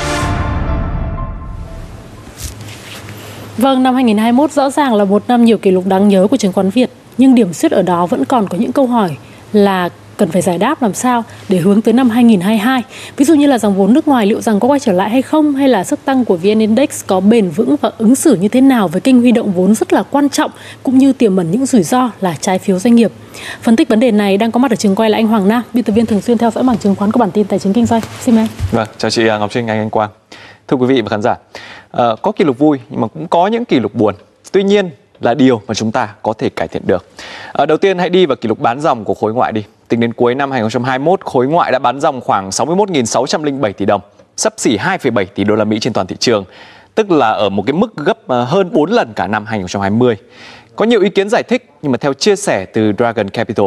Vâng, 3.58 3.82
năm 3.82 3.94
2021 3.94 4.52
rõ 4.52 4.70
ràng 4.70 4.94
là 4.94 5.04
một 5.04 5.22
năm 5.28 5.44
nhiều 5.44 5.58
kỷ 5.58 5.70
lục 5.70 5.86
đáng 5.86 6.08
nhớ 6.08 6.26
của 6.30 6.36
chứng 6.36 6.52
khoán 6.52 6.70
Việt, 6.70 6.90
nhưng 7.18 7.34
điểm 7.34 7.52
xuyết 7.52 7.72
ở 7.72 7.82
đó 7.82 8.06
vẫn 8.06 8.24
còn 8.24 8.48
có 8.48 8.58
những 8.58 8.72
câu 8.72 8.86
hỏi 8.86 9.16
là 9.52 9.88
cần 10.18 10.30
phải 10.30 10.42
giải 10.42 10.58
đáp 10.58 10.82
làm 10.82 10.94
sao 10.94 11.24
để 11.48 11.58
hướng 11.58 11.82
tới 11.82 11.94
năm 11.94 12.10
2022. 12.10 12.82
Ví 13.16 13.24
dụ 13.24 13.34
như 13.34 13.46
là 13.46 13.58
dòng 13.58 13.74
vốn 13.74 13.92
nước 13.94 14.08
ngoài 14.08 14.26
liệu 14.26 14.40
rằng 14.40 14.60
có 14.60 14.68
quay 14.68 14.80
trở 14.80 14.92
lại 14.92 15.10
hay 15.10 15.22
không 15.22 15.54
hay 15.54 15.68
là 15.68 15.84
sức 15.84 16.04
tăng 16.04 16.24
của 16.24 16.36
VN 16.36 16.58
Index 16.58 17.04
có 17.06 17.20
bền 17.20 17.50
vững 17.50 17.76
và 17.80 17.90
ứng 17.98 18.14
xử 18.14 18.34
như 18.34 18.48
thế 18.48 18.60
nào 18.60 18.88
với 18.88 19.00
kênh 19.00 19.20
huy 19.20 19.32
động 19.32 19.52
vốn 19.52 19.74
rất 19.74 19.92
là 19.92 20.02
quan 20.02 20.28
trọng 20.28 20.50
cũng 20.82 20.98
như 20.98 21.12
tiềm 21.12 21.36
ẩn 21.36 21.50
những 21.50 21.66
rủi 21.66 21.82
ro 21.82 22.10
là 22.20 22.34
trái 22.40 22.58
phiếu 22.58 22.78
doanh 22.78 22.94
nghiệp. 22.94 23.12
Phân 23.62 23.76
tích 23.76 23.88
vấn 23.88 24.00
đề 24.00 24.10
này 24.10 24.36
đang 24.36 24.50
có 24.50 24.58
mặt 24.58 24.72
ở 24.72 24.76
trường 24.76 24.94
quay 24.94 25.10
là 25.10 25.18
anh 25.18 25.26
Hoàng 25.26 25.48
Nam, 25.48 25.62
biên 25.72 25.84
tập 25.84 25.92
viên 25.92 26.06
thường 26.06 26.20
xuyên 26.20 26.38
theo 26.38 26.50
dõi 26.50 26.64
bảng 26.64 26.78
chứng 26.78 26.94
khoán 26.94 27.12
của 27.12 27.18
bản 27.18 27.30
tin 27.30 27.46
tài 27.46 27.58
chính 27.58 27.72
kinh 27.72 27.86
doanh. 27.86 28.00
Xin 28.20 28.36
mời. 28.36 28.46
Vâng, 28.70 28.88
chào 28.98 29.10
chị 29.10 29.26
à, 29.26 29.38
Ngọc 29.38 29.50
Trinh, 29.52 29.66
anh 29.66 29.78
Anh 29.78 29.90
Quang. 29.90 30.10
Thưa 30.68 30.76
quý 30.76 30.86
vị 30.86 31.00
và 31.00 31.08
khán 31.08 31.22
giả, 31.22 31.36
à, 31.90 32.04
có 32.22 32.32
kỷ 32.32 32.44
lục 32.44 32.58
vui 32.58 32.78
nhưng 32.90 33.00
mà 33.00 33.06
cũng 33.08 33.28
có 33.28 33.46
những 33.46 33.64
kỷ 33.64 33.80
lục 33.80 33.94
buồn. 33.94 34.14
Tuy 34.52 34.62
nhiên 34.62 34.90
là 35.20 35.34
điều 35.34 35.62
mà 35.66 35.74
chúng 35.74 35.92
ta 35.92 36.08
có 36.22 36.32
thể 36.32 36.48
cải 36.48 36.68
thiện 36.68 36.82
được. 36.86 37.06
À, 37.52 37.66
đầu 37.66 37.78
tiên 37.78 37.98
hãy 37.98 38.10
đi 38.10 38.26
vào 38.26 38.36
kỷ 38.36 38.48
lục 38.48 38.58
bán 38.58 38.80
dòng 38.80 39.04
của 39.04 39.14
khối 39.14 39.34
ngoại 39.34 39.52
đi. 39.52 39.64
Tính 39.88 40.00
đến 40.00 40.12
cuối 40.12 40.34
năm 40.34 40.50
2021, 40.50 41.20
khối 41.20 41.46
ngoại 41.46 41.72
đã 41.72 41.78
bán 41.78 42.00
dòng 42.00 42.20
khoảng 42.20 42.48
61.607 42.48 43.72
tỷ 43.72 43.84
đồng, 43.84 44.00
sắp 44.36 44.54
xỉ 44.56 44.76
2,7 44.76 45.24
tỷ 45.34 45.44
đô 45.44 45.54
la 45.54 45.64
Mỹ 45.64 45.78
trên 45.80 45.92
toàn 45.92 46.06
thị 46.06 46.16
trường, 46.18 46.44
tức 46.94 47.10
là 47.10 47.28
ở 47.28 47.48
một 47.48 47.62
cái 47.66 47.72
mức 47.72 47.96
gấp 47.96 48.26
ờ, 48.26 48.44
hơn 48.44 48.68
4 48.72 48.90
lần 48.90 49.12
cả 49.16 49.26
năm 49.26 49.46
2020. 49.46 50.16
Có 50.76 50.84
nhiều 50.84 51.00
ý 51.00 51.10
kiến 51.10 51.28
giải 51.28 51.42
thích, 51.42 51.70
nhưng 51.82 51.92
mà 51.92 51.98
theo 51.98 52.12
chia 52.14 52.36
sẻ 52.36 52.64
từ 52.64 52.92
Dragon 52.98 53.28
Capital, 53.30 53.66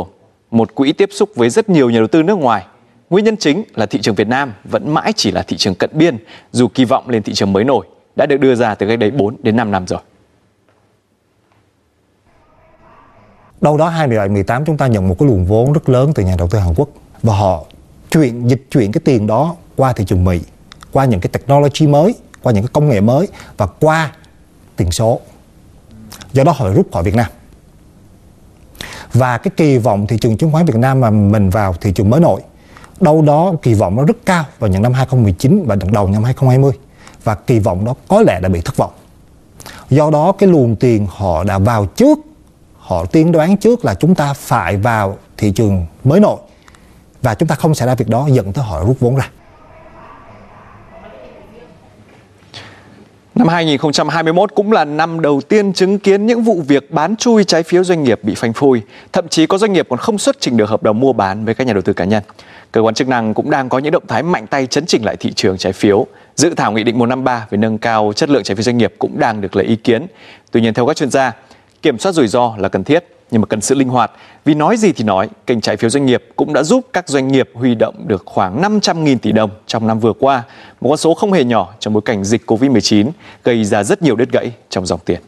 một 0.51 0.75
quỹ 0.75 0.93
tiếp 0.93 1.09
xúc 1.11 1.29
với 1.35 1.49
rất 1.49 1.69
nhiều 1.69 1.89
nhà 1.89 1.99
đầu 1.99 2.07
tư 2.07 2.23
nước 2.23 2.37
ngoài, 2.37 2.65
nguyên 3.09 3.25
nhân 3.25 3.37
chính 3.37 3.63
là 3.75 3.85
thị 3.85 3.99
trường 4.01 4.15
Việt 4.15 4.27
Nam 4.27 4.53
vẫn 4.63 4.93
mãi 4.93 5.13
chỉ 5.15 5.31
là 5.31 5.41
thị 5.41 5.57
trường 5.57 5.75
cận 5.75 5.89
biên, 5.93 6.17
dù 6.51 6.67
kỳ 6.67 6.85
vọng 6.85 7.09
lên 7.09 7.23
thị 7.23 7.33
trường 7.33 7.53
mới 7.53 7.63
nổi 7.63 7.85
đã 8.15 8.25
được 8.25 8.37
đưa 8.37 8.55
ra 8.55 8.75
từ 8.75 8.87
cách 8.87 8.99
đây 8.99 9.11
4 9.11 9.35
đến 9.43 9.55
5 9.55 9.71
năm 9.71 9.87
rồi. 9.87 9.99
Đâu 13.61 13.77
đó 13.77 13.89
2018 13.89 14.65
chúng 14.65 14.77
ta 14.77 14.87
nhận 14.87 15.07
một 15.07 15.15
cái 15.19 15.27
luồng 15.27 15.45
vốn 15.45 15.73
rất 15.73 15.89
lớn 15.89 16.11
từ 16.15 16.23
nhà 16.23 16.35
đầu 16.37 16.47
tư 16.47 16.59
Hàn 16.59 16.73
Quốc. 16.75 16.89
Và 17.23 17.35
họ 17.35 17.63
chuyển, 18.11 18.47
dịch 18.47 18.67
chuyển 18.71 18.91
cái 18.91 19.01
tiền 19.05 19.27
đó 19.27 19.55
qua 19.75 19.93
thị 19.93 20.05
trường 20.05 20.23
Mỹ, 20.23 20.41
qua 20.91 21.05
những 21.05 21.19
cái 21.19 21.29
technology 21.29 21.87
mới, 21.87 22.15
qua 22.41 22.53
những 22.53 22.63
cái 22.63 22.69
công 22.73 22.89
nghệ 22.89 23.01
mới 23.01 23.27
và 23.57 23.65
qua 23.65 24.11
tiền 24.75 24.91
số. 24.91 25.19
Do 26.33 26.43
đó 26.43 26.53
họ 26.57 26.69
rút 26.69 26.87
khỏi 26.93 27.03
Việt 27.03 27.15
Nam. 27.15 27.31
Và 29.13 29.37
cái 29.37 29.51
kỳ 29.57 29.77
vọng 29.77 30.07
thị 30.07 30.17
trường 30.17 30.37
chứng 30.37 30.51
khoán 30.51 30.65
Việt 30.65 30.75
Nam 30.75 30.99
mà 30.99 31.09
mình 31.09 31.49
vào 31.49 31.73
thị 31.81 31.91
trường 31.91 32.09
mới 32.09 32.19
nổi, 32.19 32.41
đâu 32.99 33.21
đó 33.21 33.53
kỳ 33.61 33.73
vọng 33.73 33.95
nó 33.95 34.03
rất 34.03 34.17
cao 34.25 34.45
vào 34.59 34.69
những 34.69 34.81
năm 34.81 34.93
2019 34.93 35.65
và 35.65 35.75
đầu 35.75 36.07
năm 36.07 36.23
2020 36.23 36.71
và 37.23 37.35
kỳ 37.35 37.59
vọng 37.59 37.85
đó 37.85 37.93
có 38.07 38.21
lẽ 38.21 38.39
đã 38.39 38.49
bị 38.49 38.61
thất 38.61 38.77
vọng. 38.77 38.91
Do 39.89 40.09
đó 40.11 40.31
cái 40.31 40.49
luồng 40.49 40.75
tiền 40.75 41.07
họ 41.09 41.43
đã 41.43 41.57
vào 41.57 41.85
trước 41.85 42.19
họ 42.91 43.05
tiên 43.05 43.31
đoán 43.31 43.57
trước 43.57 43.85
là 43.85 43.93
chúng 43.93 44.15
ta 44.15 44.33
phải 44.33 44.77
vào 44.77 45.17
thị 45.37 45.51
trường 45.55 45.85
mới 46.03 46.19
nổi 46.19 46.37
và 47.21 47.35
chúng 47.35 47.47
ta 47.47 47.55
không 47.55 47.75
xảy 47.75 47.87
ra 47.87 47.95
việc 47.95 48.09
đó 48.09 48.27
dẫn 48.31 48.53
tới 48.53 48.63
họ 48.65 48.85
rút 48.85 48.99
vốn 48.99 49.15
ra. 49.15 49.29
Năm 53.35 53.47
2021 53.47 54.55
cũng 54.55 54.71
là 54.71 54.85
năm 54.85 55.21
đầu 55.21 55.41
tiên 55.41 55.73
chứng 55.73 55.99
kiến 55.99 56.25
những 56.25 56.43
vụ 56.43 56.63
việc 56.67 56.91
bán 56.91 57.15
chui 57.15 57.43
trái 57.43 57.63
phiếu 57.63 57.83
doanh 57.83 58.03
nghiệp 58.03 58.19
bị 58.23 58.35
phanh 58.35 58.53
phui. 58.53 58.81
Thậm 59.13 59.27
chí 59.27 59.45
có 59.45 59.57
doanh 59.57 59.73
nghiệp 59.73 59.87
còn 59.89 59.99
không 59.99 60.17
xuất 60.17 60.37
trình 60.39 60.57
được 60.57 60.69
hợp 60.69 60.83
đồng 60.83 60.99
mua 60.99 61.13
bán 61.13 61.45
với 61.45 61.55
các 61.55 61.67
nhà 61.67 61.73
đầu 61.73 61.81
tư 61.81 61.93
cá 61.93 62.05
nhân. 62.05 62.23
Cơ 62.71 62.81
quan 62.81 62.93
chức 62.93 63.07
năng 63.07 63.33
cũng 63.33 63.49
đang 63.49 63.69
có 63.69 63.79
những 63.79 63.91
động 63.91 64.07
thái 64.07 64.23
mạnh 64.23 64.47
tay 64.47 64.67
chấn 64.67 64.85
chỉnh 64.85 65.05
lại 65.05 65.15
thị 65.19 65.33
trường 65.33 65.57
trái 65.57 65.73
phiếu. 65.73 66.07
Dự 66.35 66.53
thảo 66.55 66.71
Nghị 66.71 66.83
định 66.83 66.99
153 66.99 67.47
về 67.49 67.57
nâng 67.57 67.77
cao 67.77 68.13
chất 68.15 68.29
lượng 68.29 68.43
trái 68.43 68.55
phiếu 68.55 68.63
doanh 68.63 68.77
nghiệp 68.77 68.93
cũng 68.99 69.19
đang 69.19 69.41
được 69.41 69.55
lấy 69.55 69.65
ý 69.65 69.75
kiến. 69.75 70.07
Tuy 70.51 70.61
nhiên 70.61 70.73
theo 70.73 70.85
các 70.85 70.95
chuyên 70.95 71.11
gia, 71.11 71.31
kiểm 71.81 71.99
soát 71.99 72.11
rủi 72.11 72.27
ro 72.27 72.53
là 72.57 72.69
cần 72.69 72.83
thiết 72.83 73.05
nhưng 73.31 73.41
mà 73.41 73.45
cần 73.45 73.61
sự 73.61 73.75
linh 73.75 73.89
hoạt. 73.89 74.11
Vì 74.45 74.53
nói 74.53 74.77
gì 74.77 74.91
thì 74.91 75.03
nói, 75.03 75.29
kênh 75.47 75.61
trái 75.61 75.77
phiếu 75.77 75.89
doanh 75.89 76.05
nghiệp 76.05 76.23
cũng 76.35 76.53
đã 76.53 76.63
giúp 76.63 76.85
các 76.93 77.09
doanh 77.09 77.27
nghiệp 77.27 77.49
huy 77.53 77.75
động 77.75 77.95
được 78.07 78.23
khoảng 78.25 78.61
500.000 78.61 79.17
tỷ 79.17 79.31
đồng 79.31 79.49
trong 79.67 79.87
năm 79.87 79.99
vừa 79.99 80.13
qua, 80.13 80.43
một 80.81 80.89
con 80.89 80.97
số 80.97 81.13
không 81.13 81.33
hề 81.33 81.43
nhỏ 81.43 81.73
trong 81.79 81.93
bối 81.93 82.01
cảnh 82.05 82.23
dịch 82.23 82.41
Covid-19 82.47 83.09
gây 83.43 83.63
ra 83.63 83.83
rất 83.83 84.01
nhiều 84.01 84.15
đứt 84.15 84.31
gãy 84.31 84.51
trong 84.69 84.85
dòng 84.85 84.99
tiền. 85.05 85.19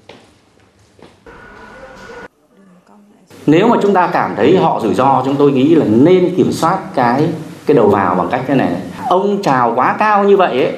Nếu 3.45 3.67
mà 3.67 3.77
chúng 3.81 3.93
ta 3.93 4.09
cảm 4.13 4.33
thấy 4.35 4.57
họ 4.57 4.79
rủi 4.83 4.93
ro, 4.93 5.21
chúng 5.25 5.35
tôi 5.35 5.51
nghĩ 5.51 5.75
là 5.75 5.85
nên 5.89 6.33
kiểm 6.37 6.51
soát 6.51 6.79
cái 6.95 7.27
cái 7.65 7.75
đầu 7.75 7.89
vào 7.89 8.15
bằng 8.15 8.27
cách 8.31 8.41
thế 8.47 8.55
này. 8.55 8.71
Ông 9.09 9.43
chào 9.43 9.73
quá 9.75 9.95
cao 9.99 10.23
như 10.23 10.37
vậy 10.37 10.63
ấy, 10.63 10.73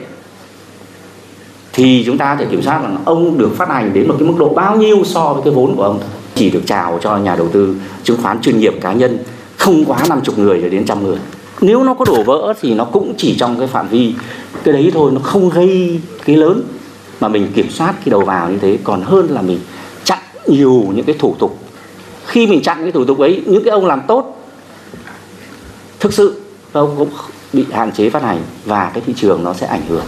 thì 1.75 2.03
chúng 2.05 2.17
ta 2.17 2.35
thể 2.35 2.45
kiểm 2.45 2.61
soát 2.61 2.81
rằng 2.81 2.97
ông 3.05 3.37
được 3.37 3.57
phát 3.57 3.69
hành 3.69 3.93
đến 3.93 4.07
một 4.07 4.15
cái 4.19 4.27
mức 4.27 4.35
độ 4.37 4.49
bao 4.49 4.77
nhiêu 4.77 5.03
so 5.05 5.33
với 5.33 5.43
cái 5.43 5.53
vốn 5.53 5.75
của 5.75 5.83
ông. 5.83 5.99
Chỉ 6.35 6.49
được 6.49 6.61
chào 6.65 6.99
cho 7.01 7.17
nhà 7.17 7.35
đầu 7.35 7.47
tư, 7.47 7.75
chứng 8.03 8.17
khoán 8.21 8.41
chuyên 8.41 8.59
nghiệp, 8.59 8.73
cá 8.81 8.93
nhân, 8.93 9.17
không 9.57 9.85
quá 9.85 9.99
50 10.09 10.35
người 10.37 10.59
rồi 10.59 10.69
đến 10.69 10.85
trăm 10.85 11.03
người. 11.03 11.17
Nếu 11.61 11.83
nó 11.83 11.93
có 11.93 12.05
đổ 12.05 12.23
vỡ 12.23 12.53
thì 12.61 12.73
nó 12.73 12.85
cũng 12.85 13.13
chỉ 13.17 13.35
trong 13.37 13.59
cái 13.59 13.67
phạm 13.67 13.87
vi, 13.87 14.13
cái 14.63 14.73
đấy 14.73 14.91
thôi, 14.93 15.11
nó 15.11 15.19
không 15.23 15.49
gây 15.49 16.01
cái 16.25 16.35
lớn. 16.35 16.63
Mà 17.19 17.27
mình 17.27 17.51
kiểm 17.55 17.69
soát 17.69 17.91
cái 17.91 18.09
đầu 18.09 18.21
vào 18.21 18.49
như 18.49 18.57
thế, 18.57 18.77
còn 18.83 19.01
hơn 19.01 19.27
là 19.29 19.41
mình 19.41 19.59
chặn 20.03 20.19
nhiều 20.47 20.85
những 20.95 21.05
cái 21.05 21.15
thủ 21.19 21.35
tục. 21.39 21.59
Khi 22.25 22.47
mình 22.47 22.61
chặn 22.61 22.77
cái 22.81 22.91
thủ 22.91 23.05
tục 23.05 23.19
ấy, 23.19 23.43
những 23.45 23.63
cái 23.63 23.71
ông 23.71 23.85
làm 23.85 24.01
tốt, 24.07 24.47
thực 25.99 26.13
sự, 26.13 26.41
ông 26.71 26.95
cũng 26.97 27.09
bị 27.53 27.65
hạn 27.71 27.91
chế 27.91 28.09
phát 28.09 28.23
hành 28.23 28.41
và 28.65 28.91
cái 28.93 29.03
thị 29.05 29.13
trường 29.17 29.43
nó 29.43 29.53
sẽ 29.53 29.67
ảnh 29.67 29.81
hưởng. 29.89 30.05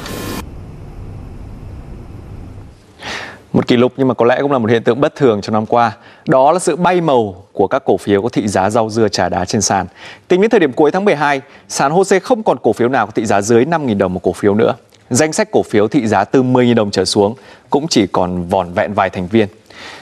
Một 3.67 3.69
kỷ 3.69 3.77
lục 3.77 3.93
nhưng 3.97 4.07
mà 4.07 4.13
có 4.13 4.25
lẽ 4.25 4.37
cũng 4.41 4.51
là 4.51 4.57
một 4.57 4.69
hiện 4.69 4.83
tượng 4.83 5.01
bất 5.01 5.15
thường 5.15 5.41
trong 5.41 5.53
năm 5.53 5.65
qua. 5.65 5.97
Đó 6.27 6.51
là 6.51 6.59
sự 6.59 6.75
bay 6.75 7.01
màu 7.01 7.43
của 7.53 7.67
các 7.67 7.83
cổ 7.85 7.97
phiếu 7.97 8.21
có 8.21 8.29
thị 8.29 8.47
giá 8.47 8.69
rau 8.69 8.89
dưa 8.89 9.07
trà 9.07 9.29
đá 9.29 9.45
trên 9.45 9.61
sàn. 9.61 9.87
Tính 10.27 10.41
đến 10.41 10.49
thời 10.49 10.59
điểm 10.59 10.73
cuối 10.73 10.91
tháng 10.91 11.05
12, 11.05 11.41
sàn 11.67 11.91
HOSE 11.91 12.19
không 12.19 12.43
còn 12.43 12.57
cổ 12.63 12.73
phiếu 12.73 12.89
nào 12.89 13.05
có 13.05 13.11
thị 13.11 13.25
giá 13.25 13.41
dưới 13.41 13.65
5.000 13.65 13.97
đồng 13.97 14.13
một 14.13 14.19
cổ 14.23 14.31
phiếu 14.33 14.55
nữa. 14.55 14.75
Danh 15.09 15.33
sách 15.33 15.51
cổ 15.51 15.63
phiếu 15.63 15.87
thị 15.87 16.07
giá 16.07 16.23
từ 16.23 16.43
10.000 16.43 16.75
đồng 16.75 16.91
trở 16.91 17.05
xuống 17.05 17.35
cũng 17.69 17.87
chỉ 17.87 18.07
còn 18.07 18.47
vòn 18.47 18.73
vẹn 18.73 18.93
vài 18.93 19.09
thành 19.09 19.27
viên. 19.27 19.47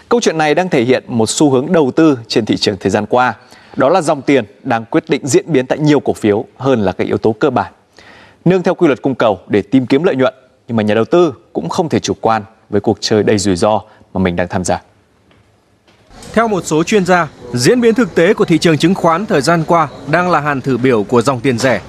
Câu 0.09 0.21
chuyện 0.21 0.37
này 0.37 0.55
đang 0.55 0.69
thể 0.69 0.83
hiện 0.83 1.03
một 1.07 1.29
xu 1.29 1.49
hướng 1.51 1.71
đầu 1.71 1.91
tư 1.95 2.19
trên 2.27 2.45
thị 2.45 2.57
trường 2.57 2.77
thời 2.79 2.89
gian 2.89 3.05
qua. 3.05 3.33
Đó 3.75 3.89
là 3.89 4.01
dòng 4.01 4.21
tiền 4.21 4.45
đang 4.63 4.85
quyết 4.85 5.03
định 5.09 5.27
diễn 5.27 5.45
biến 5.47 5.65
tại 5.65 5.77
nhiều 5.79 5.99
cổ 5.99 6.13
phiếu 6.13 6.45
hơn 6.57 6.81
là 6.81 6.91
các 6.91 7.07
yếu 7.07 7.17
tố 7.17 7.31
cơ 7.31 7.49
bản. 7.49 7.73
Nương 8.45 8.63
theo 8.63 8.75
quy 8.75 8.87
luật 8.87 9.01
cung 9.01 9.15
cầu 9.15 9.39
để 9.47 9.61
tìm 9.61 9.85
kiếm 9.85 10.03
lợi 10.03 10.15
nhuận, 10.15 10.33
nhưng 10.67 10.77
mà 10.77 10.83
nhà 10.83 10.93
đầu 10.93 11.05
tư 11.05 11.33
cũng 11.53 11.69
không 11.69 11.89
thể 11.89 11.99
chủ 11.99 12.13
quan 12.21 12.43
với 12.69 12.81
cuộc 12.81 12.97
chơi 13.01 13.23
đầy 13.23 13.37
rủi 13.37 13.55
ro 13.55 13.81
mà 14.13 14.19
mình 14.19 14.35
đang 14.35 14.47
tham 14.47 14.63
gia. 14.63 14.81
Theo 16.33 16.47
một 16.47 16.61
số 16.65 16.83
chuyên 16.83 17.05
gia, 17.05 17.27
diễn 17.53 17.81
biến 17.81 17.95
thực 17.95 18.15
tế 18.15 18.33
của 18.33 18.45
thị 18.45 18.57
trường 18.57 18.77
chứng 18.77 18.95
khoán 18.95 19.25
thời 19.25 19.41
gian 19.41 19.63
qua 19.67 19.87
đang 20.11 20.31
là 20.31 20.39
hàn 20.39 20.61
thử 20.61 20.77
biểu 20.77 21.03
của 21.03 21.21
dòng 21.21 21.39
tiền 21.39 21.57
rẻ, 21.57 21.81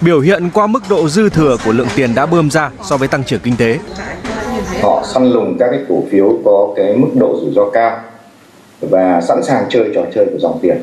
biểu 0.00 0.20
hiện 0.20 0.50
qua 0.54 0.66
mức 0.66 0.82
độ 0.88 1.08
dư 1.08 1.28
thừa 1.28 1.56
của 1.64 1.72
lượng 1.72 1.88
tiền 1.96 2.14
đã 2.14 2.26
bơm 2.26 2.50
ra 2.50 2.70
so 2.82 2.96
với 2.96 3.08
tăng 3.08 3.24
trưởng 3.24 3.40
kinh 3.40 3.56
tế. 3.56 3.78
Họ 4.82 5.04
săn 5.14 5.30
lùng 5.30 5.56
các 5.58 5.68
cái 5.70 5.80
cổ 5.88 6.02
phiếu 6.10 6.38
có 6.44 6.68
cái 6.76 6.96
mức 6.96 7.08
độ 7.14 7.38
rủi 7.40 7.54
ro 7.54 7.70
cao 7.70 8.00
và 8.80 9.20
sẵn 9.20 9.42
sàng 9.42 9.64
chơi 9.70 9.90
trò 9.94 10.00
chơi 10.14 10.26
của 10.32 10.38
dòng 10.38 10.58
tiền 10.62 10.76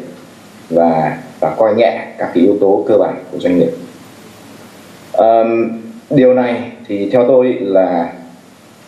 và 0.69 1.17
và 1.39 1.55
coi 1.57 1.75
nhẹ 1.75 2.07
các 2.17 2.31
cái 2.33 2.43
yếu 2.43 2.57
tố 2.61 2.85
cơ 2.87 2.97
bản 2.97 3.23
của 3.31 3.39
doanh 3.39 3.59
nghiệp. 3.59 3.71
À, 5.13 5.43
điều 6.09 6.33
này 6.33 6.71
thì 6.87 7.09
theo 7.09 7.25
tôi 7.27 7.57
là 7.59 8.13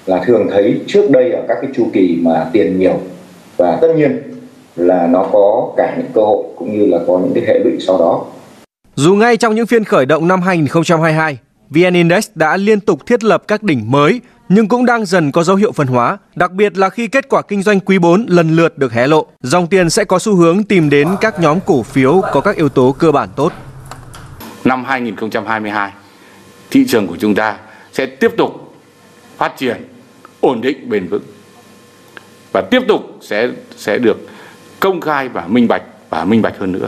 là 0.05 0.23
thường 0.25 0.47
thấy 0.51 0.81
trước 0.87 1.11
đây 1.11 1.31
ở 1.31 1.43
các 1.47 1.57
cái 1.61 1.71
chu 1.75 1.89
kỳ 1.93 2.19
mà 2.21 2.49
tiền 2.53 2.79
nhiều 2.79 2.99
và 3.57 3.77
tất 3.81 3.87
nhiên 3.95 4.21
là 4.75 5.07
nó 5.07 5.25
có 5.31 5.73
cả 5.77 5.95
những 5.97 6.11
cơ 6.13 6.21
hội 6.21 6.43
cũng 6.55 6.79
như 6.79 6.85
là 6.85 6.97
có 7.07 7.19
những 7.19 7.31
cái 7.35 7.43
hệ 7.47 7.59
lụy 7.59 7.73
sau 7.79 7.97
đó. 7.97 8.25
Dù 8.95 9.15
ngay 9.15 9.37
trong 9.37 9.55
những 9.55 9.65
phiên 9.65 9.83
khởi 9.83 10.05
động 10.05 10.27
năm 10.27 10.41
2022, 10.41 11.37
VN 11.69 11.93
Index 11.93 12.29
đã 12.35 12.57
liên 12.57 12.79
tục 12.79 13.05
thiết 13.05 13.23
lập 13.23 13.43
các 13.47 13.63
đỉnh 13.63 13.91
mới 13.91 14.21
nhưng 14.49 14.67
cũng 14.67 14.85
đang 14.85 15.05
dần 15.05 15.31
có 15.31 15.43
dấu 15.43 15.55
hiệu 15.55 15.71
phân 15.71 15.87
hóa, 15.87 16.17
đặc 16.35 16.51
biệt 16.51 16.77
là 16.77 16.89
khi 16.89 17.07
kết 17.07 17.29
quả 17.29 17.41
kinh 17.41 17.63
doanh 17.63 17.79
quý 17.79 17.99
4 17.99 18.25
lần 18.29 18.55
lượt 18.55 18.77
được 18.77 18.93
hé 18.93 19.07
lộ. 19.07 19.25
Dòng 19.41 19.67
tiền 19.67 19.89
sẽ 19.89 20.03
có 20.03 20.19
xu 20.19 20.35
hướng 20.35 20.63
tìm 20.63 20.89
đến 20.89 21.07
các 21.21 21.39
nhóm 21.39 21.59
cổ 21.65 21.83
phiếu 21.83 22.21
có 22.33 22.41
các 22.41 22.55
yếu 22.55 22.69
tố 22.69 22.95
cơ 22.99 23.11
bản 23.11 23.29
tốt. 23.35 23.53
Năm 24.63 24.83
2022, 24.85 25.91
thị 26.71 26.85
trường 26.87 27.07
của 27.07 27.15
chúng 27.19 27.35
ta 27.35 27.57
sẽ 27.93 28.05
tiếp 28.05 28.31
tục 28.37 28.68
phát 29.39 29.57
triển 29.57 29.77
ổn 30.41 30.61
định 30.61 30.89
bền 30.89 31.07
vững. 31.07 31.23
Và 32.53 32.61
tiếp 32.71 32.81
tục 32.87 33.17
sẽ 33.21 33.49
sẽ 33.75 33.97
được 33.97 34.17
công 34.79 35.01
khai 35.01 35.29
và 35.29 35.47
minh 35.47 35.67
bạch 35.67 35.83
và 36.09 36.25
minh 36.25 36.41
bạch 36.41 36.59
hơn 36.59 36.71
nữa. 36.71 36.87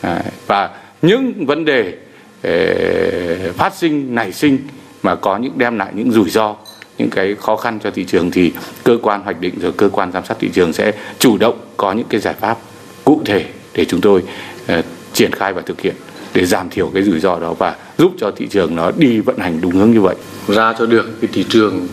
À, 0.00 0.22
và 0.46 0.70
những 1.02 1.46
vấn 1.46 1.64
đề 1.64 1.94
eh, 2.42 3.54
phát 3.54 3.74
sinh 3.74 4.14
nảy 4.14 4.32
sinh 4.32 4.58
mà 5.02 5.14
có 5.14 5.36
những 5.36 5.52
đem 5.56 5.78
lại 5.78 5.92
những 5.94 6.12
rủi 6.12 6.30
ro 6.30 6.56
những 6.98 7.10
cái 7.10 7.34
khó 7.34 7.56
khăn 7.56 7.78
cho 7.82 7.90
thị 7.90 8.04
trường 8.04 8.30
thì 8.30 8.52
cơ 8.84 8.98
quan 9.02 9.22
hoạch 9.22 9.40
định 9.40 9.54
rồi 9.60 9.72
cơ 9.72 9.88
quan 9.88 10.12
giám 10.12 10.24
sát 10.24 10.36
thị 10.40 10.50
trường 10.52 10.72
sẽ 10.72 10.92
chủ 11.18 11.38
động 11.38 11.58
có 11.76 11.92
những 11.92 12.06
cái 12.08 12.20
giải 12.20 12.34
pháp 12.34 12.58
cụ 13.04 13.22
thể 13.24 13.44
để 13.74 13.84
chúng 13.84 14.00
tôi 14.00 14.22
ờ, 14.66 14.82
triển 15.12 15.32
khai 15.32 15.52
và 15.52 15.62
thực 15.62 15.80
hiện 15.80 15.94
để 16.34 16.44
giảm 16.44 16.70
thiểu 16.70 16.90
cái 16.94 17.02
rủi 17.02 17.20
ro 17.20 17.38
đó 17.38 17.54
và 17.58 17.74
giúp 17.98 18.12
cho 18.18 18.30
thị 18.36 18.46
trường 18.50 18.76
nó 18.76 18.90
đi 18.96 19.20
vận 19.20 19.38
hành 19.38 19.60
đúng 19.60 19.72
hướng 19.72 19.90
như 19.90 20.00
vậy. 20.00 20.14
Ra 20.48 20.74
cho 20.78 20.86
được 20.86 21.20
cái 21.20 21.30
thị 21.32 21.44
trường 21.48 21.88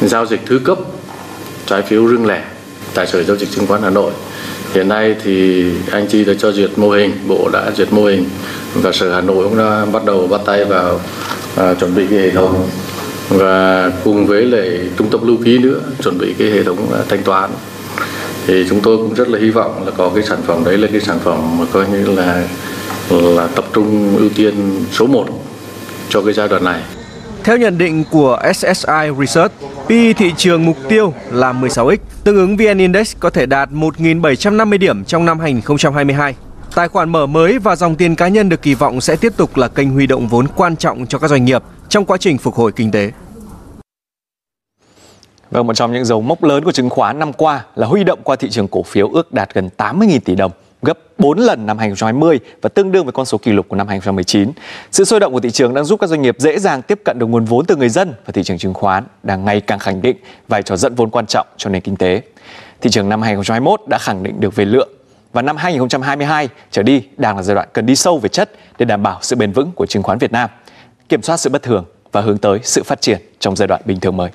giao 0.00 0.26
dịch 0.26 0.40
thứ 0.46 0.60
cấp 0.64 0.78
trái 1.66 1.82
phiếu 1.82 2.06
riêng 2.06 2.26
lẻ 2.26 2.44
tại 2.94 3.06
sở 3.06 3.22
giao 3.22 3.36
dịch 3.36 3.50
chứng 3.50 3.66
khoán 3.66 3.82
Hà 3.82 3.90
Nội. 3.90 4.12
Hiện 4.74 4.88
nay 4.88 5.14
thì 5.24 5.64
anh 5.90 6.06
chị 6.08 6.24
đã 6.24 6.32
cho 6.38 6.52
duyệt 6.52 6.70
mô 6.76 6.90
hình, 6.90 7.12
bộ 7.26 7.50
đã 7.52 7.70
duyệt 7.76 7.92
mô 7.92 8.04
hình 8.04 8.24
và 8.74 8.92
sở 8.92 9.14
Hà 9.14 9.20
Nội 9.20 9.44
cũng 9.44 9.58
đã 9.58 9.86
bắt 9.92 10.04
đầu 10.04 10.26
bắt 10.26 10.40
tay 10.46 10.64
vào 10.64 11.00
à, 11.56 11.74
chuẩn 11.74 11.94
bị 11.94 12.06
cái 12.10 12.18
hệ 12.18 12.30
thống. 12.30 12.68
Và 13.28 13.92
cùng 14.04 14.26
với 14.26 14.42
lại 14.42 14.80
trung 14.98 15.10
tâm 15.10 15.26
lưu 15.26 15.36
ký 15.44 15.58
nữa 15.58 15.80
chuẩn 16.02 16.18
bị 16.18 16.34
cái 16.38 16.50
hệ 16.50 16.62
thống 16.62 16.92
à, 16.92 17.00
thanh 17.08 17.22
toán. 17.22 17.50
Thì 18.46 18.66
chúng 18.68 18.80
tôi 18.80 18.96
cũng 18.96 19.14
rất 19.14 19.28
là 19.28 19.38
hy 19.38 19.50
vọng 19.50 19.86
là 19.86 19.92
có 19.96 20.10
cái 20.14 20.24
sản 20.24 20.38
phẩm 20.46 20.64
đấy 20.64 20.78
là 20.78 20.88
cái 20.92 21.00
sản 21.00 21.18
phẩm 21.24 21.58
mà 21.58 21.64
coi 21.72 21.86
như 21.88 22.06
là 22.16 22.48
là 23.10 23.46
tập 23.46 23.64
trung 23.72 24.16
ưu 24.16 24.28
tiên 24.36 24.84
số 24.92 25.06
1 25.06 25.26
cho 26.08 26.22
cái 26.22 26.34
giai 26.34 26.48
đoạn 26.48 26.64
này. 26.64 26.82
Theo 27.44 27.56
nhận 27.56 27.78
định 27.78 28.04
của 28.10 28.38
SSI 28.54 29.10
Research, 29.18 29.52
PE 29.88 30.12
thị 30.12 30.32
trường 30.36 30.66
mục 30.66 30.76
tiêu 30.88 31.14
là 31.30 31.52
16x, 31.52 31.96
tương 32.24 32.36
ứng 32.36 32.56
VN 32.56 32.78
Index 32.78 33.16
có 33.20 33.30
thể 33.30 33.46
đạt 33.46 33.70
1.750 33.70 34.78
điểm 34.78 35.04
trong 35.04 35.24
năm 35.24 35.40
2022. 35.40 36.34
Tài 36.74 36.88
khoản 36.88 37.10
mở 37.10 37.26
mới 37.26 37.58
và 37.58 37.76
dòng 37.76 37.94
tiền 37.94 38.14
cá 38.14 38.28
nhân 38.28 38.48
được 38.48 38.62
kỳ 38.62 38.74
vọng 38.74 39.00
sẽ 39.00 39.16
tiếp 39.16 39.32
tục 39.36 39.56
là 39.56 39.68
kênh 39.68 39.90
huy 39.90 40.06
động 40.06 40.28
vốn 40.28 40.46
quan 40.56 40.76
trọng 40.76 41.06
cho 41.06 41.18
các 41.18 41.28
doanh 41.28 41.44
nghiệp 41.44 41.62
trong 41.88 42.04
quá 42.04 42.16
trình 42.20 42.38
phục 42.38 42.54
hồi 42.54 42.72
kinh 42.72 42.90
tế. 42.90 43.10
Vâng, 45.50 45.66
một 45.66 45.74
trong 45.74 45.92
những 45.92 46.04
dấu 46.04 46.20
mốc 46.20 46.44
lớn 46.44 46.64
của 46.64 46.72
chứng 46.72 46.90
khoán 46.90 47.18
năm 47.18 47.32
qua 47.32 47.64
là 47.74 47.86
huy 47.86 48.04
động 48.04 48.18
qua 48.22 48.36
thị 48.36 48.50
trường 48.50 48.68
cổ 48.68 48.82
phiếu 48.82 49.08
ước 49.08 49.32
đạt 49.32 49.54
gần 49.54 49.68
80.000 49.76 50.20
tỷ 50.24 50.34
đồng 50.34 50.52
gấp 50.82 50.98
4 51.18 51.38
lần 51.38 51.66
năm 51.66 51.78
2020 51.78 52.40
và 52.62 52.68
tương 52.68 52.92
đương 52.92 53.04
với 53.04 53.12
con 53.12 53.26
số 53.26 53.38
kỷ 53.38 53.52
lục 53.52 53.68
của 53.68 53.76
năm 53.76 53.88
2019. 53.88 54.52
Sự 54.90 55.04
sôi 55.04 55.20
động 55.20 55.32
của 55.32 55.40
thị 55.40 55.50
trường 55.50 55.74
đang 55.74 55.84
giúp 55.84 56.00
các 56.00 56.06
doanh 56.06 56.22
nghiệp 56.22 56.36
dễ 56.38 56.58
dàng 56.58 56.82
tiếp 56.82 57.00
cận 57.04 57.18
được 57.18 57.26
nguồn 57.26 57.44
vốn 57.44 57.66
từ 57.66 57.76
người 57.76 57.88
dân 57.88 58.14
và 58.26 58.32
thị 58.32 58.42
trường 58.42 58.58
chứng 58.58 58.74
khoán 58.74 59.04
đang 59.22 59.44
ngày 59.44 59.60
càng 59.60 59.78
khẳng 59.78 60.02
định 60.02 60.16
vai 60.48 60.62
trò 60.62 60.76
dẫn 60.76 60.94
vốn 60.94 61.10
quan 61.10 61.26
trọng 61.26 61.46
cho 61.56 61.70
nền 61.70 61.82
kinh 61.82 61.96
tế. 61.96 62.22
Thị 62.80 62.90
trường 62.90 63.08
năm 63.08 63.22
2021 63.22 63.80
đã 63.88 63.98
khẳng 63.98 64.22
định 64.22 64.40
được 64.40 64.56
về 64.56 64.64
lượng 64.64 64.88
và 65.32 65.42
năm 65.42 65.56
2022 65.56 66.48
trở 66.70 66.82
đi 66.82 67.02
đang 67.16 67.36
là 67.36 67.42
giai 67.42 67.54
đoạn 67.54 67.68
cần 67.72 67.86
đi 67.86 67.96
sâu 67.96 68.18
về 68.18 68.28
chất 68.28 68.50
để 68.78 68.84
đảm 68.84 69.02
bảo 69.02 69.18
sự 69.22 69.36
bền 69.36 69.52
vững 69.52 69.72
của 69.72 69.86
chứng 69.86 70.02
khoán 70.02 70.18
Việt 70.18 70.32
Nam, 70.32 70.50
kiểm 71.08 71.22
soát 71.22 71.36
sự 71.36 71.50
bất 71.50 71.62
thường 71.62 71.84
và 72.12 72.20
hướng 72.20 72.38
tới 72.38 72.58
sự 72.62 72.82
phát 72.82 73.00
triển 73.00 73.18
trong 73.38 73.56
giai 73.56 73.68
đoạn 73.68 73.82
bình 73.84 74.00
thường 74.00 74.16
mới. 74.16 74.30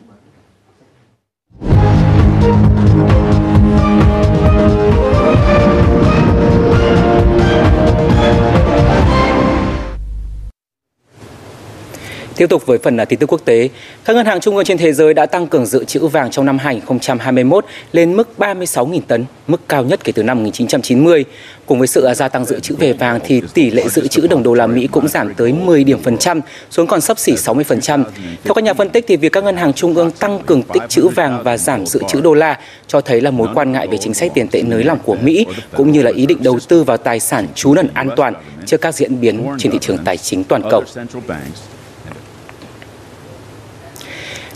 Tiếp 12.36 12.50
tục 12.50 12.66
với 12.66 12.78
phần 12.78 12.98
à, 12.98 13.06
tin 13.06 13.20
tức 13.20 13.32
quốc 13.32 13.42
tế, 13.46 13.70
các 14.06 14.16
ngân 14.16 14.25
hàng 14.25 14.40
trung 14.40 14.56
ương 14.56 14.66
trên 14.66 14.78
thế 14.78 14.94
giới 14.94 15.13
đã 15.13 15.25
tăng 15.25 15.48
cường 15.48 15.66
dự 15.66 15.84
trữ 15.84 16.08
vàng 16.08 16.32
trong 16.32 16.46
năm 16.46 16.58
2021 16.58 17.66
lên 17.92 18.13
mức 18.13 18.30
36.000 18.38 19.02
tấn, 19.08 19.25
mức 19.48 19.62
cao 19.70 19.84
nhất 19.84 20.04
kể 20.04 20.12
từ 20.12 20.24
năm 20.24 20.38
1990. 20.38 21.25
Cùng 21.66 21.80
với 21.80 21.88
sự 21.88 22.04
à, 22.04 22.16
gia 22.16 22.28
tăng 22.28 22.46
dự 22.46 22.60
trữ 22.60 22.75
về 22.75 22.94
vàng 22.94 23.20
thì 23.24 23.42
tỷ 23.54 23.72
lệ 23.72 23.88
dự 23.90 24.08
trữ 24.08 24.28
đồng 24.28 24.44
đô 24.44 24.54
la 24.54 24.68
Mỹ 24.68 24.88
cũng 24.92 25.08
giảm 25.08 25.34
tới 25.34 25.54
10 25.54 25.84
điểm 25.84 26.00
phần 26.04 26.18
trăm, 26.18 26.42
xuống 26.70 26.88
còn 26.88 27.02
sấp 27.02 27.20
xỉ 27.20 27.34
60%. 27.34 28.04
Theo 28.44 28.54
các 28.54 28.63
nhà 28.63 28.74
phân 28.74 28.90
tích 28.90 29.06
thì 29.08 29.18
việc 29.18 29.32
các 29.32 29.44
ngân 29.44 29.58
hàng 29.58 29.74
trung 29.74 29.96
ương 29.96 30.12
tăng 30.12 30.40
cường 30.46 30.62
tích 30.62 30.84
trữ 30.90 31.08
vàng 31.08 31.44
và 31.44 31.58
giảm 31.58 31.86
dự 31.86 32.00
trữ 32.08 32.22
đô 32.22 32.34
la 32.34 32.60
cho 32.88 33.02
thấy 33.02 33.22
là 33.22 33.32
mối 33.32 33.48
quan 33.56 33.72
ngại 33.72 33.88
về 33.88 33.98
chính 33.98 34.13
sách 34.13 34.32
tiền 34.34 34.48
tệ 34.48 34.62
nới 34.62 34.84
lỏng 34.84 35.00
của 35.04 35.16
Mỹ 35.22 35.46
cũng 35.75 35.92
như 35.92 36.02
là 36.02 36.12
ý 36.16 36.25
định 36.25 36.44
đầu 36.44 36.60
tư 36.68 36.84
vào 36.84 36.98
tài 36.98 37.20
sản 37.20 37.48
trú 37.56 37.74
ẩn 37.74 37.88
an 37.94 38.10
toàn 38.16 38.34
trước 38.66 38.82
các 38.82 38.96
diễn 38.96 39.22
biến 39.22 39.48
trên 39.58 39.72
thị 39.72 39.78
trường 39.82 39.98
tài 40.06 40.18
chính 40.18 40.44
toàn 40.44 40.62
cầu. 40.72 40.84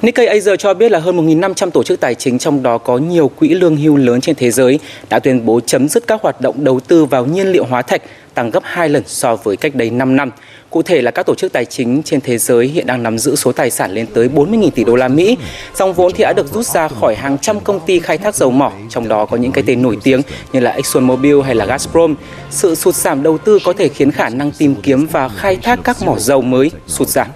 Nikkei 0.02 0.26
Asia 0.26 0.56
cho 0.56 0.74
biết 0.74 0.92
là 0.92 1.00
hơn 1.00 1.28
1.500 1.28 1.70
tổ 1.70 1.84
chức 1.84 2.00
tài 2.00 2.16
chính 2.16 2.38
trong 2.38 2.64
đó 2.64 2.78
có 2.78 2.98
nhiều 2.98 3.28
quỹ 3.28 3.50
lương 3.50 3.78
hưu 3.78 3.96
lớn 3.98 4.22
trên 4.22 4.36
thế 4.36 4.52
giới 4.52 4.80
đã 5.10 5.20
tuyên 5.20 5.46
bố 5.46 5.60
chấm 5.60 5.90
dứt 5.90 6.08
các 6.08 6.22
hoạt 6.22 6.42
động 6.42 6.64
đầu 6.64 6.80
tư 6.80 7.06
vào 7.06 7.26
nhiên 7.26 7.48
liệu 7.48 7.66
hóa 7.66 7.82
thạch 7.82 8.02
tăng 8.34 8.52
gấp 8.52 8.64
2 8.64 8.90
lần 8.90 9.04
so 9.06 9.36
với 9.36 9.58
cách 9.58 9.76
đây 9.76 9.90
5 9.90 10.16
năm. 10.16 10.32
Cụ 10.70 10.82
thể 10.82 11.02
là 11.02 11.12
các 11.12 11.26
tổ 11.26 11.36
chức 11.36 11.52
tài 11.52 11.66
chính 11.66 12.04
trên 12.04 12.22
thế 12.22 12.38
giới 12.38 12.68
hiện 12.68 12.88
đang 12.88 13.04
nắm 13.04 13.18
giữ 13.18 13.36
số 13.36 13.52
tài 13.52 13.72
sản 13.72 13.92
lên 13.92 14.06
tới 14.14 14.30
40.000 14.36 14.70
tỷ 14.70 14.84
đô 14.84 14.96
la 14.96 15.08
Mỹ. 15.08 15.38
Dòng 15.76 15.94
vốn 15.94 16.12
thì 16.16 16.24
đã 16.24 16.34
được 16.34 16.54
rút 16.54 16.66
ra 16.66 16.88
khỏi 16.88 17.16
hàng 17.16 17.38
trăm 17.38 17.60
công 17.60 17.80
ty 17.80 18.00
khai 18.00 18.18
thác 18.18 18.36
dầu 18.36 18.52
mỏ, 18.52 18.72
trong 18.90 19.08
đó 19.08 19.26
có 19.26 19.38
những 19.38 19.52
cái 19.52 19.64
tên 19.68 19.82
nổi 19.82 19.98
tiếng 20.04 20.22
như 20.54 20.60
là 20.60 20.72
ExxonMobil 20.72 21.42
hay 21.42 21.56
là 21.56 21.66
Gazprom. 21.66 22.16
Sự 22.50 22.76
sụt 22.76 22.96
giảm 22.96 23.24
đầu 23.24 23.38
tư 23.38 23.60
có 23.66 23.74
thể 23.74 23.90
khiến 23.90 24.12
khả 24.12 24.30
năng 24.30 24.52
tìm 24.52 24.76
kiếm 24.76 25.08
và 25.12 25.30
khai 25.30 25.56
thác 25.56 25.80
các 25.84 25.98
mỏ 26.06 26.16
dầu 26.18 26.42
mới 26.42 26.72
sụt 26.88 27.08
giảm. 27.08 27.28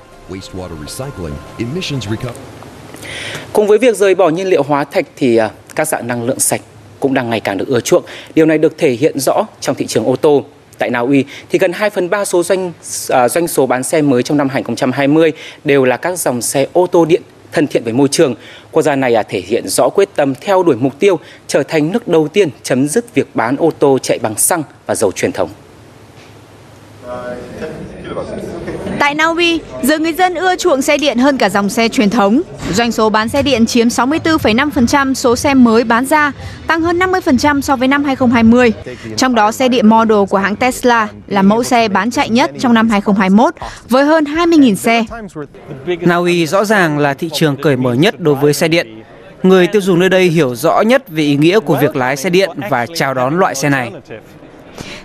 Cùng 3.53 3.67
với 3.67 3.77
việc 3.77 3.95
rời 3.95 4.15
bỏ 4.15 4.29
nhiên 4.29 4.47
liệu 4.47 4.63
hóa 4.63 4.83
thạch 4.83 5.05
thì 5.15 5.37
à, 5.37 5.49
các 5.75 5.87
dạng 5.87 6.07
năng 6.07 6.23
lượng 6.23 6.39
sạch 6.39 6.61
cũng 6.99 7.13
đang 7.13 7.29
ngày 7.29 7.39
càng 7.39 7.57
được 7.57 7.67
ưa 7.67 7.79
chuộng. 7.79 8.03
Điều 8.35 8.45
này 8.45 8.57
được 8.57 8.77
thể 8.77 8.91
hiện 8.91 9.19
rõ 9.19 9.45
trong 9.59 9.75
thị 9.75 9.85
trường 9.87 10.05
ô 10.05 10.15
tô. 10.15 10.43
Tại 10.77 10.89
Na 10.89 10.99
Uy 10.99 11.25
thì 11.49 11.59
gần 11.59 11.73
2 11.73 11.89
phần 11.89 12.09
3 12.09 12.25
số 12.25 12.43
doanh 12.43 12.71
à, 13.09 13.29
doanh 13.29 13.47
số 13.47 13.65
bán 13.65 13.83
xe 13.83 14.01
mới 14.01 14.23
trong 14.23 14.37
năm 14.37 14.49
2020 14.49 15.31
đều 15.63 15.85
là 15.85 15.97
các 15.97 16.19
dòng 16.19 16.41
xe 16.41 16.67
ô 16.73 16.87
tô 16.87 17.05
điện 17.05 17.21
thân 17.51 17.67
thiện 17.67 17.83
với 17.83 17.93
môi 17.93 18.07
trường. 18.07 18.35
Quốc 18.71 18.81
gia 18.81 18.95
này 18.95 19.15
à, 19.15 19.23
thể 19.23 19.41
hiện 19.41 19.67
rõ 19.67 19.89
quyết 19.89 20.09
tâm 20.15 20.33
theo 20.41 20.63
đuổi 20.63 20.75
mục 20.75 20.99
tiêu 20.99 21.19
trở 21.47 21.63
thành 21.63 21.91
nước 21.91 22.07
đầu 22.07 22.27
tiên 22.27 22.49
chấm 22.63 22.87
dứt 22.87 23.13
việc 23.15 23.27
bán 23.33 23.55
ô 23.57 23.71
tô 23.79 23.97
chạy 24.01 24.19
bằng 24.19 24.37
xăng 24.37 24.63
và 24.85 24.95
dầu 24.95 25.11
truyền 25.11 25.31
thống. 25.31 25.49
Tại 29.01 29.15
Na 29.15 29.25
Uy, 29.25 29.59
giờ 29.83 29.99
người 29.99 30.13
dân 30.13 30.35
ưa 30.35 30.55
chuộng 30.55 30.81
xe 30.81 30.97
điện 30.97 31.17
hơn 31.17 31.37
cả 31.37 31.49
dòng 31.49 31.69
xe 31.69 31.87
truyền 31.89 32.09
thống. 32.09 32.41
Doanh 32.73 32.91
số 32.91 33.09
bán 33.09 33.29
xe 33.29 33.41
điện 33.41 33.65
chiếm 33.65 33.87
64,5% 33.87 35.13
số 35.13 35.35
xe 35.35 35.53
mới 35.53 35.83
bán 35.83 36.05
ra, 36.05 36.31
tăng 36.67 36.81
hơn 36.81 36.99
50% 36.99 37.61
so 37.61 37.75
với 37.75 37.87
năm 37.87 38.03
2020. 38.03 38.73
Trong 39.17 39.35
đó 39.35 39.51
xe 39.51 39.69
điện 39.69 39.87
Model 39.87 40.17
của 40.29 40.37
hãng 40.37 40.55
Tesla 40.55 41.07
là 41.27 41.41
mẫu 41.41 41.63
xe 41.63 41.87
bán 41.87 42.11
chạy 42.11 42.29
nhất 42.29 42.51
trong 42.59 42.73
năm 42.73 42.89
2021 42.89 43.55
với 43.89 44.05
hơn 44.05 44.23
20.000 44.23 44.75
xe. 44.75 45.03
Na 46.01 46.15
Uy 46.15 46.47
rõ 46.47 46.65
ràng 46.65 46.97
là 46.97 47.13
thị 47.13 47.29
trường 47.33 47.57
cởi 47.57 47.77
mở 47.77 47.93
nhất 47.93 48.19
đối 48.19 48.35
với 48.35 48.53
xe 48.53 48.67
điện. 48.67 49.03
Người 49.43 49.67
tiêu 49.67 49.81
dùng 49.81 49.99
nơi 49.99 50.09
đây 50.09 50.23
hiểu 50.23 50.55
rõ 50.55 50.81
nhất 50.81 51.03
về 51.09 51.23
ý 51.23 51.35
nghĩa 51.35 51.59
của 51.59 51.77
việc 51.81 51.95
lái 51.95 52.17
xe 52.17 52.29
điện 52.29 52.49
và 52.69 52.85
chào 52.95 53.13
đón 53.13 53.39
loại 53.39 53.55
xe 53.55 53.69
này. 53.69 53.91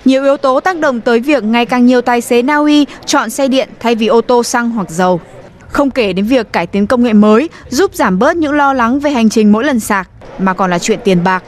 Nhiều 0.04 0.24
yếu 0.24 0.36
tố 0.36 0.60
tác 0.60 0.78
động 0.78 1.00
tới 1.00 1.20
việc 1.20 1.44
ngày 1.44 1.66
càng 1.66 1.86
nhiều 1.86 2.00
tài 2.00 2.20
xế 2.20 2.42
Na 2.42 2.56
Uy 2.56 2.86
chọn 3.06 3.30
xe 3.30 3.48
điện 3.48 3.68
thay 3.80 3.94
vì 3.94 4.06
ô 4.06 4.20
tô 4.20 4.42
xăng 4.42 4.70
hoặc 4.70 4.90
dầu. 4.90 5.20
Không 5.68 5.90
kể 5.90 6.12
đến 6.12 6.24
việc 6.24 6.52
cải 6.52 6.66
tiến 6.66 6.86
công 6.86 7.02
nghệ 7.02 7.12
mới 7.12 7.48
giúp 7.68 7.94
giảm 7.94 8.18
bớt 8.18 8.36
những 8.36 8.52
lo 8.52 8.72
lắng 8.72 9.00
về 9.00 9.10
hành 9.10 9.28
trình 9.28 9.52
mỗi 9.52 9.64
lần 9.64 9.80
sạc, 9.80 10.08
mà 10.38 10.54
còn 10.54 10.70
là 10.70 10.78
chuyện 10.78 10.98
tiền 11.04 11.24
bạc. 11.24 11.42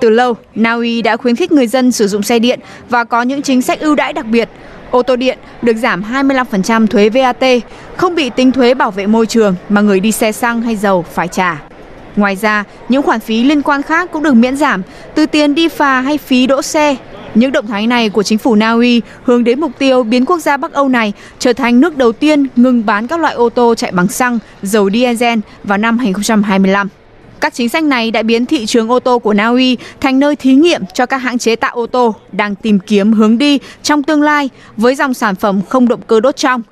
Từ 0.00 0.10
lâu, 0.10 0.34
Na 0.54 0.72
Uy 0.72 1.02
đã 1.02 1.16
khuyến 1.16 1.36
khích 1.36 1.52
người 1.52 1.66
dân 1.66 1.92
sử 1.92 2.08
dụng 2.08 2.22
xe 2.22 2.38
điện 2.38 2.60
và 2.88 3.04
có 3.04 3.22
những 3.22 3.42
chính 3.42 3.62
sách 3.62 3.80
ưu 3.80 3.94
đãi 3.94 4.12
đặc 4.12 4.26
biệt. 4.26 4.48
Ô 4.90 5.02
tô 5.02 5.16
điện 5.16 5.38
được 5.62 5.76
giảm 5.76 6.02
25% 6.12 6.86
thuế 6.86 7.08
VAT, 7.08 7.44
không 7.96 8.14
bị 8.14 8.30
tính 8.30 8.52
thuế 8.52 8.74
bảo 8.74 8.90
vệ 8.90 9.06
môi 9.06 9.26
trường 9.26 9.54
mà 9.68 9.80
người 9.80 10.00
đi 10.00 10.12
xe 10.12 10.32
xăng 10.32 10.62
hay 10.62 10.76
dầu 10.76 11.04
phải 11.12 11.28
trả. 11.28 11.62
Ngoài 12.16 12.36
ra, 12.36 12.64
những 12.88 13.02
khoản 13.02 13.20
phí 13.20 13.44
liên 13.44 13.62
quan 13.62 13.82
khác 13.82 14.10
cũng 14.12 14.22
được 14.22 14.34
miễn 14.34 14.56
giảm, 14.56 14.82
từ 15.14 15.26
tiền 15.26 15.54
đi 15.54 15.68
phà 15.68 16.00
hay 16.00 16.18
phí 16.18 16.46
đỗ 16.46 16.62
xe, 16.62 16.96
những 17.34 17.52
động 17.52 17.66
thái 17.66 17.86
này 17.86 18.10
của 18.10 18.22
chính 18.22 18.38
phủ 18.38 18.54
Na 18.54 18.70
Uy 18.70 19.02
hướng 19.24 19.44
đến 19.44 19.60
mục 19.60 19.72
tiêu 19.78 20.02
biến 20.02 20.24
quốc 20.24 20.38
gia 20.38 20.56
Bắc 20.56 20.72
Âu 20.72 20.88
này 20.88 21.12
trở 21.38 21.52
thành 21.52 21.80
nước 21.80 21.96
đầu 21.96 22.12
tiên 22.12 22.46
ngừng 22.56 22.86
bán 22.86 23.06
các 23.06 23.20
loại 23.20 23.34
ô 23.34 23.48
tô 23.48 23.74
chạy 23.74 23.92
bằng 23.92 24.08
xăng, 24.08 24.38
dầu 24.62 24.90
diesel 24.90 25.38
vào 25.64 25.78
năm 25.78 25.98
2025. 25.98 26.88
Các 27.40 27.54
chính 27.54 27.68
sách 27.68 27.84
này 27.84 28.10
đã 28.10 28.22
biến 28.22 28.46
thị 28.46 28.66
trường 28.66 28.88
ô 28.88 29.00
tô 29.00 29.18
của 29.18 29.34
Na 29.34 29.48
Uy 29.48 29.76
thành 30.00 30.18
nơi 30.18 30.36
thí 30.36 30.54
nghiệm 30.54 30.82
cho 30.94 31.06
các 31.06 31.16
hãng 31.18 31.38
chế 31.38 31.56
tạo 31.56 31.74
ô 31.74 31.86
tô 31.86 32.14
đang 32.32 32.54
tìm 32.54 32.78
kiếm 32.78 33.12
hướng 33.12 33.38
đi 33.38 33.58
trong 33.82 34.02
tương 34.02 34.22
lai 34.22 34.50
với 34.76 34.94
dòng 34.94 35.14
sản 35.14 35.34
phẩm 35.34 35.60
không 35.68 35.88
động 35.88 36.00
cơ 36.06 36.20
đốt 36.20 36.36
trong. 36.36 36.62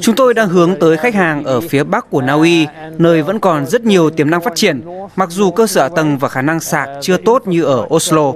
Chúng 0.00 0.14
tôi 0.14 0.34
đang 0.34 0.48
hướng 0.48 0.76
tới 0.80 0.96
khách 0.96 1.14
hàng 1.14 1.44
ở 1.44 1.60
phía 1.60 1.84
bắc 1.84 2.10
của 2.10 2.22
Na 2.22 2.32
Uy, 2.32 2.66
nơi 2.98 3.22
vẫn 3.22 3.38
còn 3.38 3.66
rất 3.66 3.84
nhiều 3.84 4.10
tiềm 4.10 4.30
năng 4.30 4.42
phát 4.42 4.52
triển, 4.54 4.80
mặc 5.16 5.28
dù 5.30 5.50
cơ 5.50 5.66
sở 5.66 5.88
tầng 5.88 6.18
và 6.18 6.28
khả 6.28 6.42
năng 6.42 6.60
sạc 6.60 6.88
chưa 7.02 7.16
tốt 7.16 7.46
như 7.46 7.64
ở 7.64 7.86
Oslo. 7.94 8.32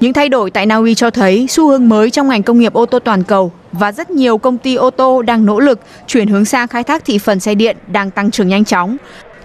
Những 0.00 0.12
thay 0.12 0.28
đổi 0.28 0.50
tại 0.50 0.66
Na 0.66 0.76
Uy 0.76 0.94
cho 0.94 1.10
thấy 1.10 1.46
xu 1.48 1.68
hướng 1.68 1.88
mới 1.88 2.10
trong 2.10 2.28
ngành 2.28 2.42
công 2.42 2.58
nghiệp 2.58 2.72
ô 2.72 2.86
tô 2.86 2.98
toàn 2.98 3.22
cầu 3.22 3.52
và 3.72 3.92
rất 3.92 4.10
nhiều 4.10 4.38
công 4.38 4.58
ty 4.58 4.74
ô 4.74 4.90
tô 4.90 5.22
đang 5.22 5.46
nỗ 5.46 5.60
lực 5.60 5.80
chuyển 6.06 6.28
hướng 6.28 6.44
sang 6.44 6.68
khai 6.68 6.84
thác 6.84 7.04
thị 7.04 7.18
phần 7.18 7.40
xe 7.40 7.54
điện 7.54 7.76
đang 7.86 8.10
tăng 8.10 8.30
trưởng 8.30 8.48
nhanh 8.48 8.64
chóng. 8.64 8.96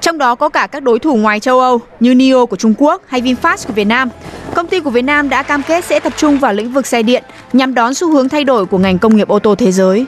Trong 0.02 0.18
đó 0.18 0.36
có 0.36 0.50
cả 0.50 0.68
các 0.68 0.84
đối 0.84 1.00
thủ 1.00 1.16
ngoài 1.16 1.40
châu 1.40 1.60
Âu 1.60 1.80
như 2.00 2.14
NIO 2.16 2.46
của 2.46 2.56
Trung 2.56 2.74
Quốc 2.78 3.02
hay 3.08 3.22
VinFast 3.22 3.68
của 3.68 3.74
Việt 3.74 3.86
Nam. 3.86 4.10
Công 4.56 4.68
ty 4.68 4.80
của 4.80 4.90
Việt 4.90 5.02
Nam 5.02 5.30
đã 5.30 5.44
cam 5.44 5.62
kết 5.68 5.86
sẽ 5.86 6.00
tập 6.00 6.14
trung 6.18 6.38
vào 6.38 6.54
lĩnh 6.54 6.72
vực 6.72 6.88
xe 6.88 7.04
điện 7.04 7.24
nhằm 7.54 7.74
đón 7.74 7.94
xu 7.94 8.12
hướng 8.12 8.30
thay 8.30 8.44
đổi 8.44 8.66
của 8.66 8.78
ngành 8.78 9.00
công 9.00 9.16
nghiệp 9.16 9.28
ô 9.28 9.40
tô 9.40 9.56
thế 9.56 9.72
giới. 9.72 10.06